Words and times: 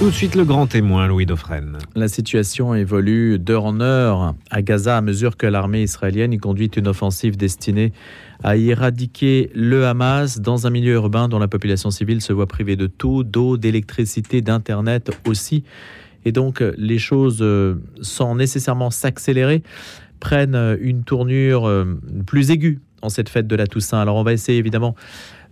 Tout 0.00 0.06
de 0.06 0.14
suite 0.14 0.34
le 0.34 0.46
grand 0.46 0.66
témoin, 0.66 1.06
Louis 1.08 1.26
Dauphren. 1.26 1.76
La 1.94 2.08
situation 2.08 2.74
évolue 2.74 3.38
d'heure 3.38 3.66
en 3.66 3.80
heure 3.82 4.34
à 4.50 4.62
Gaza 4.62 4.96
à 4.96 5.02
mesure 5.02 5.36
que 5.36 5.46
l'armée 5.46 5.82
israélienne 5.82 6.32
y 6.32 6.38
conduit 6.38 6.68
une 6.68 6.88
offensive 6.88 7.36
destinée 7.36 7.92
à 8.42 8.56
éradiquer 8.56 9.50
le 9.54 9.86
Hamas 9.86 10.40
dans 10.40 10.66
un 10.66 10.70
milieu 10.70 10.94
urbain 10.94 11.28
dont 11.28 11.38
la 11.38 11.48
population 11.48 11.90
civile 11.90 12.22
se 12.22 12.32
voit 12.32 12.46
privée 12.46 12.76
de 12.76 12.86
tout, 12.86 13.24
d'eau, 13.24 13.58
d'électricité, 13.58 14.40
d'Internet 14.40 15.10
aussi. 15.28 15.64
Et 16.24 16.32
donc 16.32 16.64
les 16.78 16.98
choses, 16.98 17.40
euh, 17.42 17.74
sans 18.00 18.34
nécessairement 18.34 18.88
s'accélérer, 18.88 19.62
prennent 20.18 20.78
une 20.80 21.04
tournure 21.04 21.68
euh, 21.68 22.00
plus 22.26 22.50
aiguë 22.50 22.80
en 23.02 23.10
cette 23.10 23.28
fête 23.28 23.46
de 23.46 23.56
la 23.56 23.66
Toussaint. 23.66 24.00
Alors 24.00 24.16
on 24.16 24.22
va 24.22 24.32
essayer 24.32 24.58
évidemment 24.58 24.94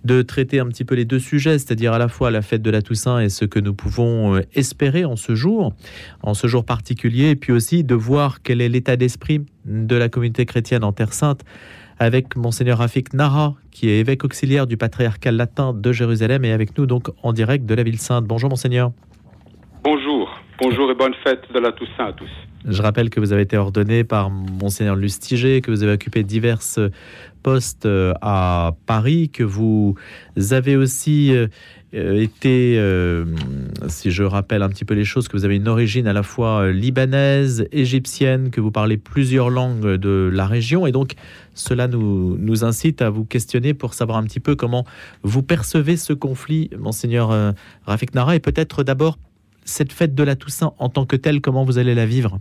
de 0.05 0.23
traiter 0.23 0.61
un 0.61 0.67
petit 0.67 0.85
peu 0.85 0.95
les 0.95 1.05
deux 1.05 1.19
sujets, 1.19 1.59
c'est-à-dire 1.59 1.93
à 1.93 1.99
la 1.99 2.09
fois 2.09 2.31
la 2.31 2.43
fête 2.43 2.63
de 2.63 2.71
la 2.71 2.83
Toussaint 2.83 3.21
et 3.21 3.29
ce 3.29 3.45
que 3.45 3.59
nous 3.59 3.75
pouvons 3.75 4.37
euh, 4.37 4.41
espérer 4.55 5.05
en 5.05 5.17
ce 5.17 5.35
jour, 5.35 5.75
en 6.23 6.35
ce 6.35 6.47
jour 6.47 6.65
particulier, 6.65 7.31
et 7.31 7.37
puis 7.37 7.53
aussi 7.53 7.85
de 7.85 7.95
voir 7.95 8.43
quel 8.43 8.61
est 8.61 8.69
l'état 8.69 8.97
d'esprit 8.97 9.45
de 9.65 9.97
la 9.97 10.09
communauté 10.09 10.47
chrétienne 10.47 10.85
en 10.85 10.93
Terre 10.93 11.13
Sainte 11.13 11.45
avec 11.99 12.37
monseigneur 12.37 12.79
Rafik 12.79 13.13
Nara, 13.13 13.55
qui 13.71 13.89
est 13.89 13.99
évêque 13.99 14.25
auxiliaire 14.25 14.67
du 14.67 14.77
patriarcat 14.77 15.33
latin 15.33 15.73
de 15.73 15.93
Jérusalem 15.93 16.45
et 16.45 16.53
avec 16.53 16.79
nous 16.79 16.87
donc 16.87 17.09
en 17.23 17.33
direct 17.33 17.67
de 17.67 17.75
la 17.75 17.83
ville 17.83 17.99
sainte. 17.99 18.25
Bonjour 18.25 18.49
monseigneur. 18.49 18.93
Bonjour, 20.61 20.91
et 20.91 20.95
bonne 20.95 21.15
fête 21.23 21.45
de 21.55 21.61
la 21.61 21.71
Toussaint 21.71 22.07
à 22.07 22.13
tous. 22.13 22.29
Je 22.67 22.83
rappelle 22.83 23.11
que 23.11 23.21
vous 23.21 23.33
avez 23.33 23.43
été 23.43 23.57
ordonné 23.57 24.03
par 24.03 24.29
Monseigneur 24.29 24.97
Lustiger, 24.97 25.61
que 25.61 25.71
vous 25.71 25.85
avez 25.85 25.93
occupé 25.93 26.25
divers 26.25 26.59
postes 27.45 27.87
euh, 27.87 28.13
à 28.21 28.73
Paris, 28.85 29.31
que 29.31 29.45
vous 29.45 29.95
avez 30.51 30.75
aussi 30.75 31.33
euh, 31.33 31.47
été, 32.21 32.75
euh, 32.77 33.25
si 33.87 34.11
je 34.11 34.25
rappelle 34.25 34.63
un 34.65 34.69
petit 34.69 34.85
peu 34.85 34.95
les 34.95 35.05
choses, 35.05 35.29
que 35.29 35.37
vous 35.37 35.45
avez 35.45 35.55
une 35.55 35.69
origine 35.69 36.09
à 36.09 36.13
la 36.13 36.25
fois 36.25 36.73
libanaise, 36.73 37.69
égyptienne, 37.71 38.51
que 38.51 38.61
vous 38.61 38.73
parlez 38.73 38.97
plusieurs 38.97 39.51
langues 39.51 39.95
de 39.95 40.29
la 40.33 40.47
région. 40.47 40.89
Et 40.89 40.93
donc, 40.93 41.13
cela 41.55 41.87
nous, 41.87 42.37
nous 42.37 42.65
incite 42.65 43.01
à 43.01 43.11
vous 43.11 43.25
questionner 43.25 43.75
pour 43.75 43.95
savoir 43.95 44.19
un 44.19 44.25
petit 44.25 44.41
peu 44.41 44.57
comment 44.57 44.85
vous 45.23 45.45
percevez 45.45 45.97
ce 45.97 46.13
conflit, 46.13 46.69
Monseigneur 46.77 47.55
Rafik 47.87 48.13
Nara, 48.17 48.35
et 48.35 48.41
peut-être 48.41 48.83
d'abord 48.83 49.19
cette 49.69 49.93
fête 49.93 50.15
de 50.15 50.25
la 50.25 50.35
Toussaint 50.35 50.73
en 50.79 50.89
tant 50.89 51.05
que 51.05 51.17
telle, 51.17 51.41
comment 51.41 51.65
vous 51.65 51.79
allez 51.79 51.95
la 51.95 52.07
vivre? 52.07 52.39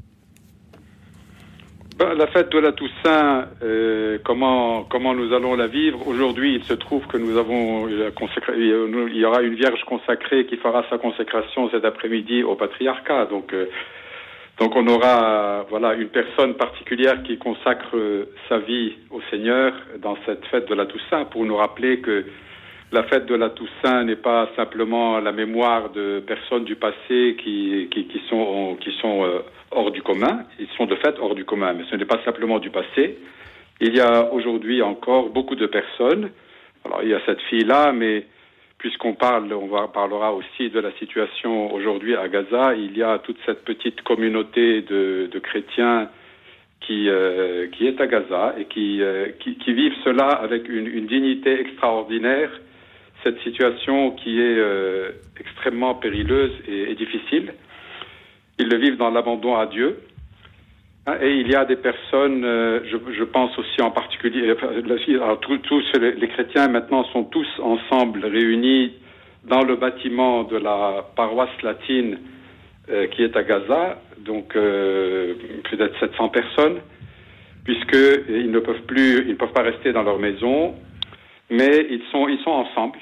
Ben, 1.99 2.13
La 2.13 2.27
fête 2.27 2.51
de 2.51 2.59
la 2.59 2.71
Toussaint, 2.71 3.47
euh, 3.63 4.17
comment, 4.23 4.83
comment 4.83 5.13
nous 5.13 5.33
allons 5.33 5.55
la 5.55 5.67
vivre? 5.67 6.07
Aujourd'hui, 6.07 6.55
il 6.55 6.63
se 6.63 6.73
trouve 6.73 7.05
que 7.07 7.17
nous 7.17 7.37
avons 7.37 7.87
il 7.87 9.17
y 9.17 9.25
aura 9.25 9.41
une 9.41 9.55
vierge 9.55 9.83
consacrée 9.85 10.45
qui 10.45 10.57
fera 10.57 10.85
sa 10.89 10.97
consécration 10.97 11.69
cet 11.69 11.83
après-midi 11.85 12.43
au 12.43 12.55
patriarcat. 12.55 13.25
Donc, 13.25 13.53
euh, 13.53 13.65
donc 14.59 14.75
on 14.75 14.87
aura 14.87 15.65
voilà 15.69 15.95
une 15.95 16.09
personne 16.09 16.53
particulière 16.53 17.21
qui 17.23 17.37
consacre 17.37 17.95
sa 18.47 18.57
vie 18.59 18.93
au 19.11 19.21
Seigneur 19.29 19.73
dans 20.01 20.17
cette 20.25 20.45
fête 20.47 20.67
de 20.69 20.75
la 20.75 20.85
Toussaint 20.85 21.25
pour 21.25 21.45
nous 21.45 21.57
rappeler 21.57 21.99
que 21.99 22.25
la 22.91 23.03
fête 23.03 23.25
de 23.25 23.35
la 23.35 23.49
Toussaint 23.49 24.03
n'est 24.05 24.15
pas 24.15 24.49
simplement 24.55 25.19
la 25.19 25.31
mémoire 25.31 25.89
de 25.89 26.23
personnes 26.25 26.63
du 26.63 26.75
passé 26.75 27.35
qui, 27.43 27.89
qui, 27.91 28.21
sont, 28.29 28.77
qui 28.79 28.91
sont 29.01 29.25
euh, 29.25 29.39
hors 29.71 29.91
du 29.91 30.01
commun. 30.01 30.45
Ils 30.59 30.69
sont 30.77 30.85
de 30.85 30.95
fait 30.95 31.15
hors 31.19 31.35
du 31.35 31.43
commun, 31.43 31.73
mais 31.73 31.83
ce 31.89 31.95
n'est 31.95 32.05
pas 32.05 32.23
simplement 32.23 32.59
du 32.59 32.69
passé. 32.69 33.17
Il 33.81 33.95
y 33.95 33.99
a 33.99 34.31
aujourd'hui 34.31 34.81
encore 34.81 35.29
beaucoup 35.29 35.55
de 35.55 35.67
personnes. 35.67 36.31
Alors 36.85 37.03
il 37.03 37.09
y 37.09 37.13
a 37.13 37.19
cette 37.25 37.41
fille-là, 37.41 37.91
mais 37.91 38.25
puisqu'on 38.77 39.13
parle, 39.15 39.51
on 39.51 39.67
parlera 39.89 40.33
aussi 40.33 40.69
de 40.69 40.79
la 40.79 40.91
situation 40.93 41.73
aujourd'hui 41.73 42.15
à 42.15 42.29
Gaza. 42.29 42.73
Il 42.75 42.97
y 42.97 43.03
a 43.03 43.19
toute 43.19 43.37
cette 43.45 43.65
petite 43.65 44.01
communauté 44.03 44.81
de, 44.81 45.39
chrétiens 45.43 46.09
qui, 46.79 47.09
euh, 47.09 47.67
qui 47.67 47.85
est 47.85 47.99
à 47.99 48.07
Gaza 48.07 48.55
et 48.57 48.65
qui, 48.65 49.01
euh, 49.01 49.27
qui, 49.39 49.73
vivent 49.73 49.97
cela 50.05 50.27
avec 50.29 50.69
une 50.69 51.05
dignité 51.05 51.59
extraordinaire 51.59 52.51
cette 53.23 53.39
situation 53.41 54.11
qui 54.11 54.39
est 54.39 54.57
euh, 54.57 55.11
extrêmement 55.39 55.95
périleuse 55.95 56.51
et, 56.67 56.93
difficile. 56.95 57.53
Ils 58.59 58.69
le 58.69 58.77
vivent 58.77 58.97
dans 58.97 59.09
l'abandon 59.09 59.55
à 59.55 59.65
Dieu. 59.65 59.99
Hein, 61.05 61.15
et 61.21 61.35
il 61.35 61.49
y 61.49 61.55
a 61.55 61.65
des 61.65 61.75
personnes, 61.75 62.43
euh, 62.43 62.81
je, 62.85 63.23
pense 63.23 63.57
aussi 63.57 63.81
en 63.81 63.91
particulier, 63.91 64.53
tous, 65.41 65.83
les, 65.99 66.27
chrétiens 66.27 66.67
maintenant 66.67 67.03
sont 67.05 67.23
tous 67.23 67.47
ensemble 67.61 68.25
réunis 68.25 68.93
dans 69.45 69.63
le 69.63 69.75
bâtiment 69.75 70.43
de 70.43 70.57
la 70.57 71.05
paroisse 71.15 71.61
latine 71.63 72.19
euh, 72.89 73.07
qui 73.07 73.23
est 73.23 73.35
à 73.35 73.43
Gaza, 73.43 74.01
donc 74.19 74.49
plus 74.49 75.77
de 75.77 75.91
700 75.99 76.29
personnes, 76.29 76.79
puisqu'ils 77.63 78.51
ne 78.51 78.59
peuvent 78.59 78.83
plus, 78.83 79.21
ils 79.21 79.29
ne 79.29 79.35
peuvent 79.35 79.53
pas 79.53 79.61
rester 79.61 79.93
dans 79.93 80.03
leur 80.03 80.19
maison, 80.19 80.75
mais 81.49 81.87
ils 81.89 82.03
sont, 82.11 82.27
ils 82.27 82.39
sont 82.39 82.51
ensemble. 82.51 82.99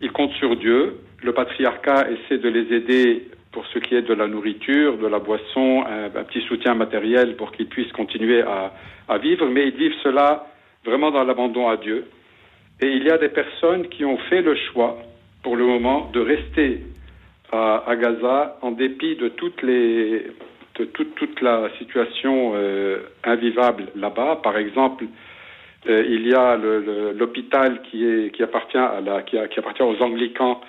Ils 0.00 0.12
comptent 0.12 0.34
sur 0.34 0.56
Dieu. 0.56 1.00
Le 1.22 1.32
patriarcat 1.32 2.06
essaie 2.10 2.38
de 2.38 2.48
les 2.48 2.74
aider 2.74 3.28
pour 3.52 3.66
ce 3.68 3.78
qui 3.78 3.94
est 3.94 4.02
de 4.02 4.14
la 4.14 4.26
nourriture, 4.26 4.98
de 4.98 5.06
la 5.06 5.20
boisson, 5.20 5.84
un, 5.86 6.10
petit 6.24 6.42
soutien 6.42 6.74
matériel 6.74 7.36
pour 7.36 7.52
qu'ils 7.52 7.68
puissent 7.68 7.92
continuer 7.92 8.42
à, 8.42 8.72
à, 9.08 9.18
vivre, 9.18 9.46
mais 9.48 9.68
ils 9.68 9.76
vivent 9.76 9.96
cela 10.02 10.46
vraiment 10.84 11.10
dans 11.12 11.22
l'abandon 11.22 11.68
à 11.68 11.76
Dieu. 11.76 12.06
Et 12.80 12.88
il 12.88 13.04
y 13.04 13.10
a 13.10 13.18
des 13.18 13.28
personnes 13.28 13.88
qui 13.88 14.04
ont 14.04 14.18
fait 14.28 14.42
le 14.42 14.56
choix, 14.56 14.98
pour 15.42 15.56
le 15.56 15.64
moment, 15.64 16.10
de 16.12 16.20
rester 16.20 16.80
à, 17.52 17.94
Gaza 17.96 18.58
en 18.62 18.72
dépit 18.72 19.16
de 19.16 19.28
toutes 19.28 19.62
les 19.62 20.26
de 20.76 20.86
toute, 20.86 21.14
toute 21.14 21.40
la 21.40 21.68
situation 21.78 22.52
euh, 22.56 22.98
invivable 23.22 23.86
là-bas. 23.94 24.40
Par 24.42 24.56
exemple, 24.56 25.04
euh, 25.86 26.04
il 26.08 26.26
y 26.26 26.34
a 26.34 26.56
l'hôpital 26.56 27.82
qui, 27.82 28.04
est, 28.04 28.34
qui, 28.34 28.42
appartient 28.42 28.78
à 28.78 29.00
la, 29.00 29.22
qui, 29.22 29.36
qui, 29.50 29.58
appartient 29.58 29.82
aux 29.82 30.00
anglicans 30.02 30.60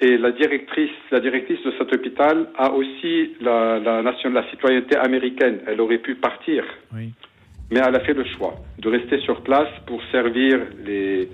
et 0.00 0.18
la 0.18 0.32
directrice, 0.32 0.90
la 1.12 1.20
directrice 1.20 1.62
de 1.62 1.72
cet 1.78 1.94
hôpital 1.94 2.48
a 2.58 2.72
aussi 2.72 3.34
la, 3.40 3.78
la, 3.78 4.02
nation, 4.02 4.30
la 4.30 4.48
citoyenneté 4.50 4.96
américaine. 4.96 5.60
Elle 5.66 5.80
aurait 5.80 5.98
pu 5.98 6.16
partir, 6.16 6.64
oui. 6.92 7.12
mais 7.70 7.80
elle 7.86 7.94
a 7.94 8.00
fait 8.00 8.14
le 8.14 8.24
choix 8.24 8.54
de 8.80 8.88
rester 8.88 9.20
sur 9.20 9.42
place 9.42 9.68
pour 9.86 10.02
servir 10.10 10.58
les, 10.84 11.28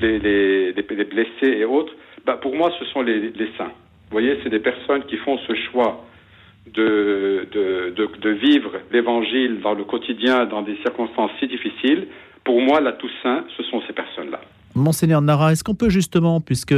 les, 0.00 0.18
les, 0.20 0.72
les 0.72 1.04
blessés 1.04 1.58
et 1.58 1.64
autres. 1.64 1.92
Bah, 2.24 2.38
pour 2.40 2.54
moi, 2.54 2.72
ce 2.78 2.84
sont 2.86 3.02
les, 3.02 3.30
les 3.30 3.50
saints. 3.58 3.72
Vous 4.10 4.18
voyez, 4.18 4.38
c'est 4.44 4.50
des 4.50 4.60
personnes 4.60 5.02
qui 5.06 5.16
font 5.16 5.38
ce 5.38 5.54
choix 5.72 6.04
de, 6.72 7.48
de, 7.50 7.90
de, 7.96 8.08
de 8.20 8.30
vivre 8.30 8.72
l'évangile 8.92 9.60
dans 9.62 9.74
le 9.74 9.82
quotidien, 9.82 10.44
dans 10.44 10.62
des 10.62 10.76
circonstances 10.76 11.32
si 11.40 11.48
difficiles, 11.48 12.06
pour 12.44 12.60
moi, 12.60 12.80
la 12.80 12.92
Toussaint, 12.92 13.44
ce 13.56 13.62
sont 13.64 13.80
ces 13.86 13.92
personnes-là. 13.92 14.40
Monseigneur 14.74 15.20
Nara, 15.20 15.52
est-ce 15.52 15.62
qu'on 15.64 15.74
peut 15.74 15.90
justement, 15.90 16.40
puisque 16.40 16.74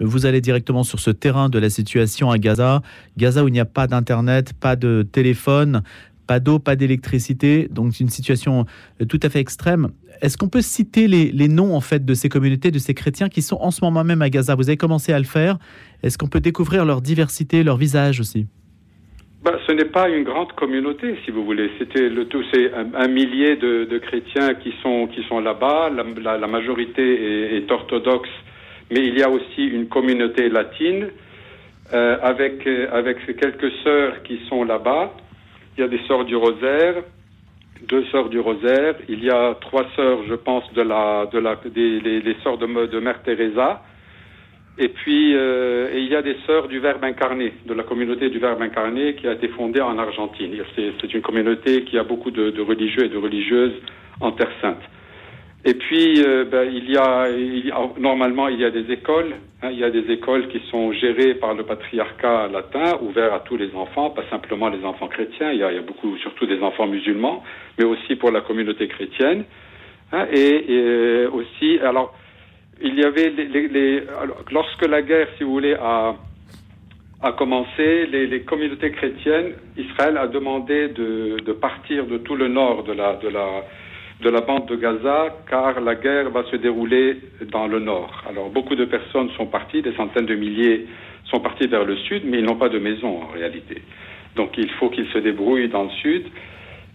vous 0.00 0.26
allez 0.26 0.40
directement 0.40 0.84
sur 0.84 1.00
ce 1.00 1.10
terrain 1.10 1.48
de 1.48 1.58
la 1.58 1.68
situation 1.68 2.30
à 2.30 2.38
Gaza, 2.38 2.80
Gaza 3.16 3.44
où 3.44 3.48
il 3.48 3.52
n'y 3.52 3.60
a 3.60 3.66
pas 3.66 3.86
d'Internet, 3.86 4.54
pas 4.54 4.74
de 4.74 5.06
téléphone, 5.10 5.82
pas 6.26 6.40
d'eau, 6.40 6.58
pas 6.58 6.76
d'électricité, 6.76 7.68
donc 7.70 8.00
une 8.00 8.08
situation 8.08 8.64
tout 9.08 9.20
à 9.22 9.28
fait 9.28 9.40
extrême. 9.40 9.90
Est-ce 10.22 10.38
qu'on 10.38 10.48
peut 10.48 10.62
citer 10.62 11.08
les, 11.08 11.30
les, 11.30 11.48
noms 11.48 11.76
en 11.76 11.80
fait 11.80 12.04
de 12.04 12.14
ces 12.14 12.30
communautés, 12.30 12.70
de 12.70 12.78
ces 12.78 12.94
chrétiens 12.94 13.28
qui 13.28 13.42
sont 13.42 13.58
en 13.60 13.70
ce 13.70 13.84
moment 13.84 14.02
même 14.02 14.22
à 14.22 14.30
Gaza? 14.30 14.54
Vous 14.54 14.68
avez 14.68 14.78
commencé 14.78 15.12
à 15.12 15.18
le 15.18 15.26
faire. 15.26 15.58
Est-ce 16.02 16.16
qu'on 16.16 16.28
peut 16.28 16.40
découvrir 16.40 16.84
leur 16.86 17.02
diversité, 17.02 17.62
leur 17.62 17.76
visage 17.76 18.18
aussi? 18.18 18.46
Bah, 19.46 19.60
ce 19.64 19.70
n'est 19.70 19.84
pas 19.84 20.08
une 20.08 20.24
grande 20.24 20.52
communauté, 20.54 21.16
si 21.24 21.30
vous 21.30 21.44
voulez. 21.44 21.70
C'était 21.78 22.08
le 22.08 22.24
tout, 22.26 22.42
c'est 22.52 22.72
un, 22.74 23.06
millier 23.06 23.54
de, 23.54 23.98
chrétiens 23.98 24.54
qui 24.54 24.74
sont 24.82 25.06
qui 25.06 25.22
sont 25.28 25.38
là-bas. 25.38 25.88
La, 25.88 26.48
majorité 26.48 27.54
est, 27.56 27.70
orthodoxe, 27.70 28.28
mais 28.90 29.04
il 29.06 29.16
y 29.16 29.22
a 29.22 29.30
aussi 29.30 29.64
une 29.64 29.86
communauté 29.86 30.48
latine 30.48 31.10
euh, 31.94 32.16
avec 32.22 32.66
avec 32.90 33.18
quelques 33.36 33.70
sœurs 33.84 34.24
qui 34.24 34.40
sont 34.48 34.64
là-bas. 34.64 35.14
Il 35.78 35.82
y 35.82 35.84
a 35.84 35.88
des 35.88 36.00
sœurs 36.08 36.24
du 36.24 36.34
Rosaire, 36.34 37.04
deux 37.88 38.04
sœurs 38.06 38.28
du 38.28 38.40
Rosaire. 38.40 38.96
Il 39.08 39.22
y 39.22 39.30
a 39.30 39.54
trois 39.60 39.86
sœurs, 39.94 40.24
je 40.28 40.34
pense, 40.34 40.64
de 40.72 40.82
la 40.82 41.26
de 41.32 41.38
la 41.38 41.54
des 41.54 42.36
sœurs 42.42 42.58
de 42.58 42.98
Mère 42.98 43.22
Teresa 43.22 43.80
et 44.78 44.88
puis, 44.88 45.34
euh, 45.34 45.88
il 45.94 46.06
y 46.08 46.14
a 46.14 46.20
des 46.20 46.36
sœurs 46.46 46.68
du 46.68 46.80
Verbe 46.80 47.02
incarné, 47.02 47.54
de 47.64 47.72
la 47.72 47.82
communauté 47.82 48.28
du 48.28 48.38
Verbe 48.38 48.60
incarné 48.60 49.14
qui 49.14 49.26
a 49.26 49.32
été 49.32 49.48
fondée 49.48 49.80
en 49.80 49.98
Argentine. 49.98 50.52
C'est 50.76 51.14
une 51.14 51.22
communauté 51.22 51.84
qui 51.84 51.98
a 51.98 52.04
beaucoup 52.04 52.30
de, 52.30 52.60
religieux 52.60 53.04
et 53.04 53.08
de 53.08 53.16
religieuses 53.16 53.72
en 54.20 54.32
Terre 54.32 54.52
Sainte. 54.60 54.82
Et 55.64 55.74
puis, 55.74 56.22
euh, 56.22 56.44
ben, 56.44 56.68
il, 56.70 56.90
y 56.90 56.96
a, 56.98 57.26
normalement, 57.98 58.48
il 58.48 58.60
y 58.60 58.64
a 58.66 58.70
des 58.70 58.92
écoles. 58.92 59.34
Hein, 59.62 59.70
il 59.72 59.78
y 59.78 59.84
a 59.84 59.90
des 59.90 60.12
écoles 60.12 60.48
qui 60.48 60.60
sont 60.70 60.92
gérées 60.92 61.34
par 61.34 61.54
le 61.54 61.64
patriarcat 61.64 62.48
latin, 62.48 62.98
ouvertes 63.00 63.32
à 63.32 63.40
tous 63.40 63.56
les 63.56 63.74
enfants, 63.74 64.10
pas 64.10 64.24
simplement 64.28 64.68
les 64.68 64.84
enfants 64.84 65.08
chrétiens. 65.08 65.52
Il 65.52 65.58
y 65.58 65.64
a, 65.64 65.80
beaucoup, 65.80 66.18
surtout 66.18 66.44
des 66.44 66.60
enfants 66.60 66.86
musulmans, 66.86 67.42
mais 67.78 67.84
aussi 67.86 68.14
pour 68.16 68.30
la 68.30 68.42
communauté 68.42 68.88
chrétienne. 68.88 69.44
Hein, 70.12 70.26
et, 70.30 70.72
et 70.72 71.26
aussi, 71.26 71.78
alors 71.78 72.14
il 72.80 72.98
y 72.98 73.04
avait 73.04 73.30
les, 73.30 73.46
les, 73.46 73.68
les, 73.68 74.02
lorsque 74.50 74.86
la 74.86 75.02
guerre, 75.02 75.28
si 75.38 75.44
vous 75.44 75.52
voulez, 75.52 75.74
a, 75.74 76.14
a 77.22 77.32
commencé, 77.32 78.06
les, 78.06 78.40
communautés 78.42 78.90
chrétiennes, 78.90 79.54
Israël 79.76 80.18
a 80.18 80.26
demandé 80.26 80.88
de, 80.88 81.52
partir 81.52 82.06
de 82.06 82.18
tout 82.18 82.36
le 82.36 82.48
nord 82.48 82.84
de 82.84 82.92
la, 82.92 83.16
de, 83.16 83.28
la, 83.28 83.64
de 84.20 84.30
la 84.30 84.40
bande 84.42 84.66
de 84.66 84.76
Gaza, 84.76 85.34
car 85.48 85.80
la 85.80 85.94
guerre 85.94 86.30
va 86.30 86.44
se 86.44 86.56
dérouler 86.56 87.18
dans 87.50 87.66
le 87.66 87.80
nord. 87.80 88.24
Alors 88.28 88.50
beaucoup 88.50 88.74
de 88.74 88.84
personnes 88.84 89.30
sont 89.30 89.46
parties, 89.46 89.82
des 89.82 89.94
centaines 89.94 90.26
de 90.26 90.34
milliers 90.34 90.86
sont 91.30 91.40
partis 91.40 91.66
vers 91.66 91.84
le 91.84 91.96
sud, 91.96 92.22
mais 92.24 92.38
ils 92.38 92.44
n'ont 92.44 92.56
pas 92.56 92.68
de 92.68 92.78
maison 92.78 93.22
en 93.22 93.26
réalité. 93.28 93.82
Donc 94.36 94.50
il 94.58 94.70
faut 94.72 94.90
qu'ils 94.90 95.08
se 95.08 95.18
débrouillent 95.18 95.68
dans 95.68 95.84
le 95.84 95.90
sud. 96.02 96.26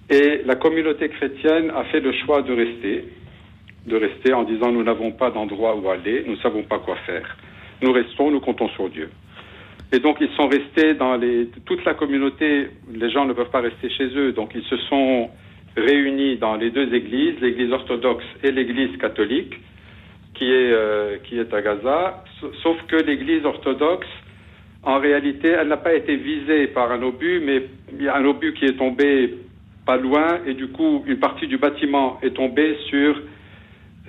Et 0.09 0.41
la 0.45 0.55
communauté 0.55 1.09
chrétienne 1.09 1.71
a 1.75 1.83
fait 1.85 1.99
le 1.99 2.11
choix 2.11 2.41
de 2.41 2.53
rester, 2.53 3.05
de 3.85 3.95
rester 3.95 4.33
en 4.33 4.43
disant 4.43 4.71
nous 4.71 4.83
n'avons 4.83 5.11
pas 5.11 5.31
d'endroit 5.31 5.75
où 5.75 5.89
aller, 5.89 6.23
nous 6.25 6.33
ne 6.33 6.41
savons 6.41 6.63
pas 6.63 6.79
quoi 6.79 6.95
faire. 7.05 7.37
Nous 7.81 7.91
restons, 7.91 8.29
nous 8.29 8.39
comptons 8.39 8.69
sur 8.69 8.89
Dieu. 8.89 9.09
Et 9.91 9.99
donc 9.99 10.17
ils 10.21 10.29
sont 10.37 10.47
restés 10.47 10.93
dans 10.93 11.15
les 11.15 11.47
toute 11.65 11.83
la 11.83 11.93
communauté. 11.93 12.67
Les 12.93 13.09
gens 13.09 13.25
ne 13.25 13.33
peuvent 13.33 13.49
pas 13.49 13.61
rester 13.61 13.89
chez 13.89 14.07
eux, 14.15 14.31
donc 14.31 14.51
ils 14.55 14.63
se 14.63 14.77
sont 14.77 15.29
réunis 15.75 16.37
dans 16.37 16.55
les 16.55 16.69
deux 16.69 16.93
églises, 16.93 17.39
l'église 17.41 17.71
orthodoxe 17.71 18.25
et 18.43 18.51
l'église 18.51 18.95
catholique, 18.97 19.53
qui 20.35 20.45
est 20.45 20.71
euh, 20.71 21.17
qui 21.23 21.39
est 21.39 21.53
à 21.53 21.61
Gaza. 21.61 22.23
Sauf 22.63 22.77
que 22.87 22.97
l'église 22.97 23.45
orthodoxe, 23.45 24.07
en 24.83 24.99
réalité, 24.99 25.49
elle 25.49 25.67
n'a 25.67 25.77
pas 25.77 25.93
été 25.93 26.15
visée 26.15 26.67
par 26.67 26.91
un 26.91 27.01
obus, 27.01 27.41
mais 27.43 27.63
il 27.93 28.03
y 28.03 28.07
a 28.07 28.15
un 28.15 28.25
obus 28.25 28.53
qui 28.53 28.65
est 28.65 28.77
tombé 28.77 29.35
pas 29.85 29.97
loin, 29.97 30.39
et 30.45 30.53
du 30.53 30.67
coup 30.67 31.03
une 31.05 31.19
partie 31.19 31.47
du 31.47 31.57
bâtiment 31.57 32.19
est 32.21 32.35
tombée 32.35 32.77
sur 32.87 33.19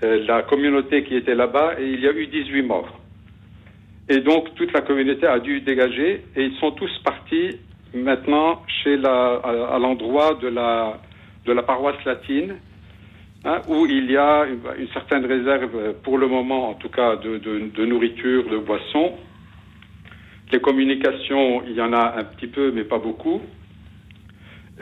la 0.02 0.42
communauté 0.42 1.04
qui 1.04 1.14
était 1.14 1.34
là-bas, 1.34 1.74
et 1.78 1.86
il 1.86 2.00
y 2.00 2.08
a 2.08 2.12
eu 2.12 2.26
18 2.26 2.62
morts. 2.62 3.02
Et 4.08 4.18
donc 4.18 4.54
toute 4.56 4.72
la 4.72 4.80
communauté 4.80 5.26
a 5.26 5.38
dû 5.38 5.60
dégager 5.60 6.24
et 6.36 6.44
ils 6.44 6.56
sont 6.56 6.72
tous 6.72 6.90
partis 7.04 7.58
maintenant 7.94 8.62
chez 8.82 8.96
la, 8.96 9.36
à, 9.36 9.78
l'endroit 9.78 10.34
de 10.34 10.48
la, 10.48 11.00
de 11.46 11.52
la 11.52 11.62
paroisse 11.62 12.04
latine 12.04 12.56
hein, 13.44 13.62
où 13.68 13.86
il 13.86 14.10
y 14.10 14.16
a 14.16 14.44
une, 14.78 14.88
certaine 14.88 15.24
réserve 15.24 15.94
pour 16.02 16.18
le 16.18 16.26
moment 16.26 16.70
en 16.70 16.74
tout 16.74 16.88
cas 16.88 17.16
de, 17.16 17.38
de, 17.38 17.86
nourriture, 17.86 18.48
de 18.50 18.58
boissons. 18.58 19.12
Les 20.50 20.60
communications, 20.60 21.62
il 21.66 21.74
y 21.74 21.80
en 21.80 21.92
a 21.92 22.18
un 22.18 22.24
petit 22.24 22.48
peu 22.48 22.72
mais 22.72 22.84
pas 22.84 22.98
beaucoup. 22.98 23.40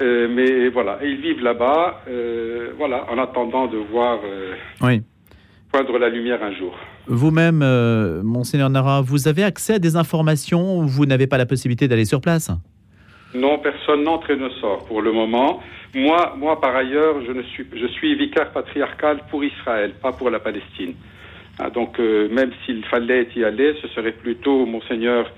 Euh, 0.01 0.29
mais 0.31 0.69
voilà, 0.71 0.99
ils 1.03 1.21
vivent 1.21 1.43
là-bas, 1.43 2.03
euh, 2.09 2.73
voilà, 2.79 3.05
en 3.11 3.19
attendant 3.19 3.67
de 3.67 3.77
voir 3.77 4.21
euh, 4.25 4.55
oui. 4.81 5.03
Poindre 5.71 5.99
la 5.99 6.09
lumière 6.09 6.43
un 6.43 6.53
jour. 6.53 6.77
Vous-même, 7.07 7.61
euh, 7.63 8.23
Monseigneur 8.23 8.71
Nara, 8.71 9.01
vous 9.03 9.29
avez 9.29 9.45
accès 9.45 9.75
à 9.75 9.79
des 9.79 9.97
informations 9.97 10.79
ou 10.79 10.83
vous 10.83 11.07
n'avez 11.07 11.27
pas 11.27 11.39
la 11.39 11.47
possibilité 11.47 11.89
d'aller 11.89 12.05
sur 12.05 12.21
place? 12.21 12.51
Non, 13.35 13.59
personne 13.59 14.03
n'entre 14.03 14.31
et 14.31 14.37
ne 14.37 14.49
sort 14.61 14.85
pour 14.87 15.03
le 15.03 15.13
moment. 15.13 15.61
Moi, 15.95 16.35
moi 16.37 16.61
par 16.61 16.75
ailleurs, 16.75 17.17
je, 17.27 17.33
ne 17.33 17.43
suis, 17.43 17.67
je 17.75 17.87
suis 17.87 18.15
vicaire 18.17 18.51
patriarcal 18.53 19.21
pour 19.31 19.45
Israël, 19.45 19.93
pas 20.03 20.13
pour 20.13 20.31
la 20.31 20.41
Palestine. 20.41 20.95
Ah, 21.59 21.71
donc, 21.71 22.01
euh, 22.01 22.29
même 22.31 22.51
s'il 22.65 22.85
fallait 22.87 23.29
y 23.37 23.45
aller, 23.45 23.75
ce 23.83 23.89
serait 23.89 24.13
plutôt 24.13 24.67
Monseigneur 24.67 25.31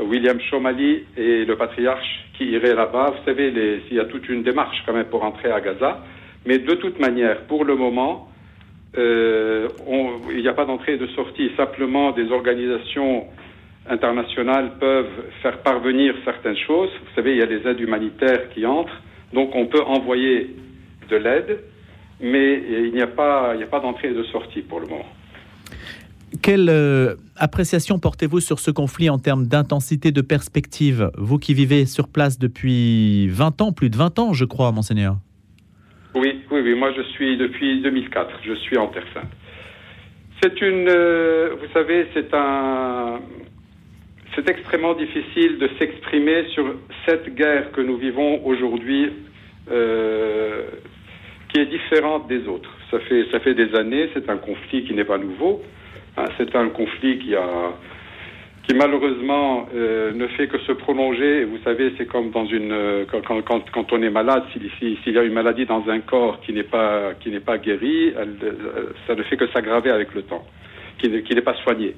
William 0.00 0.38
Chomali 0.50 1.04
et 1.16 1.44
le 1.44 1.56
patriarche 1.56 2.24
qui 2.36 2.46
iraient 2.46 2.74
là-bas. 2.74 3.14
Vous 3.16 3.24
savez, 3.24 3.52
il 3.90 3.96
y 3.96 4.00
a 4.00 4.06
toute 4.06 4.28
une 4.28 4.42
démarche 4.42 4.82
quand 4.86 4.92
même 4.92 5.06
pour 5.06 5.22
entrer 5.22 5.50
à 5.50 5.60
Gaza. 5.60 6.02
Mais 6.46 6.58
de 6.58 6.74
toute 6.74 6.98
manière, 6.98 7.42
pour 7.42 7.64
le 7.64 7.76
moment, 7.76 8.31
euh, 8.96 9.68
il 10.30 10.42
n'y 10.42 10.48
a 10.48 10.52
pas 10.52 10.64
d'entrée 10.64 10.94
et 10.94 10.98
de 10.98 11.06
sortie. 11.08 11.50
Simplement, 11.56 12.12
des 12.12 12.30
organisations 12.30 13.24
internationales 13.88 14.72
peuvent 14.78 15.30
faire 15.42 15.58
parvenir 15.58 16.14
certaines 16.24 16.56
choses. 16.56 16.90
Vous 17.00 17.14
savez, 17.14 17.32
il 17.32 17.38
y 17.38 17.42
a 17.42 17.46
des 17.46 17.66
aides 17.66 17.80
humanitaires 17.80 18.48
qui 18.50 18.64
entrent, 18.66 19.02
donc 19.32 19.50
on 19.54 19.66
peut 19.66 19.82
envoyer 19.82 20.54
de 21.10 21.16
l'aide, 21.16 21.60
mais 22.20 22.62
il 22.68 22.92
n'y 22.92 23.02
a 23.02 23.06
pas, 23.06 23.54
pas 23.70 23.80
d'entrée 23.80 24.10
et 24.10 24.14
de 24.14 24.22
sortie 24.24 24.62
pour 24.62 24.80
le 24.80 24.86
moment. 24.86 25.06
Quelle 26.40 26.70
euh, 26.70 27.16
appréciation 27.36 27.98
portez-vous 27.98 28.40
sur 28.40 28.58
ce 28.58 28.70
conflit 28.70 29.10
en 29.10 29.18
termes 29.18 29.46
d'intensité, 29.46 30.12
de 30.12 30.22
perspective? 30.22 31.10
Vous 31.18 31.38
qui 31.38 31.52
vivez 31.52 31.84
sur 31.84 32.08
place 32.08 32.38
depuis 32.38 33.28
20 33.28 33.60
ans, 33.60 33.72
plus 33.72 33.90
de 33.90 33.96
20 33.96 34.18
ans, 34.18 34.32
je 34.32 34.44
crois, 34.44 34.72
monseigneur. 34.72 35.16
Oui, 36.14 36.42
oui, 36.50 36.60
oui. 36.62 36.74
Moi, 36.74 36.92
je 36.96 37.02
suis 37.14 37.36
depuis 37.36 37.80
2004. 37.80 38.40
Je 38.44 38.54
suis 38.54 38.76
en 38.76 38.88
Terre 38.88 39.06
Sainte. 39.14 39.30
C'est 40.42 40.60
une, 40.60 40.88
euh, 40.88 41.54
vous 41.58 41.72
savez, 41.72 42.06
c'est 42.12 42.34
un, 42.34 43.20
c'est 44.34 44.48
extrêmement 44.50 44.94
difficile 44.94 45.58
de 45.58 45.68
s'exprimer 45.78 46.44
sur 46.48 46.74
cette 47.06 47.34
guerre 47.34 47.70
que 47.72 47.80
nous 47.80 47.96
vivons 47.96 48.44
aujourd'hui, 48.44 49.10
euh, 49.70 50.64
qui 51.48 51.60
est 51.60 51.66
différente 51.66 52.28
des 52.28 52.46
autres. 52.46 52.70
Ça 52.90 52.98
fait, 53.00 53.26
ça 53.30 53.40
fait 53.40 53.54
des 53.54 53.74
années. 53.74 54.10
C'est 54.14 54.28
un 54.28 54.36
conflit 54.36 54.84
qui 54.84 54.94
n'est 54.94 55.04
pas 55.04 55.18
nouveau. 55.18 55.62
Hein, 56.16 56.24
c'est 56.36 56.54
un 56.56 56.68
conflit 56.68 57.18
qui 57.20 57.34
a 57.34 57.72
qui 58.62 58.74
malheureusement 58.74 59.66
euh, 59.74 60.12
ne 60.12 60.26
fait 60.28 60.46
que 60.46 60.58
se 60.60 60.72
prolonger. 60.72 61.44
vous 61.44 61.58
savez, 61.64 61.92
c'est 61.98 62.06
comme 62.06 62.30
dans 62.30 62.46
une 62.46 62.70
euh, 62.70 63.04
quand, 63.10 63.42
quand, 63.42 63.70
quand, 63.70 63.92
on 63.92 64.02
est 64.02 64.10
malade, 64.10 64.44
s'il 64.52 65.12
y 65.12 65.18
a 65.18 65.22
une 65.22 65.32
maladie 65.32 65.66
dans 65.66 65.88
un 65.88 66.00
corps 66.00 66.40
qui 66.40 66.52
n'est 66.52 66.62
pas 66.62 67.14
qui 67.20 67.30
n'est 67.30 67.40
pas 67.40 67.58
guéri, 67.58 68.12
euh, 68.16 68.92
ça 69.06 69.14
ne 69.16 69.22
fait 69.24 69.36
que 69.36 69.48
s'aggraver 69.48 69.90
avec 69.90 70.14
le 70.14 70.22
temps, 70.22 70.44
qui 70.98 71.08
n'est 71.08 71.42
pas 71.42 71.56
soigné. 71.64 71.96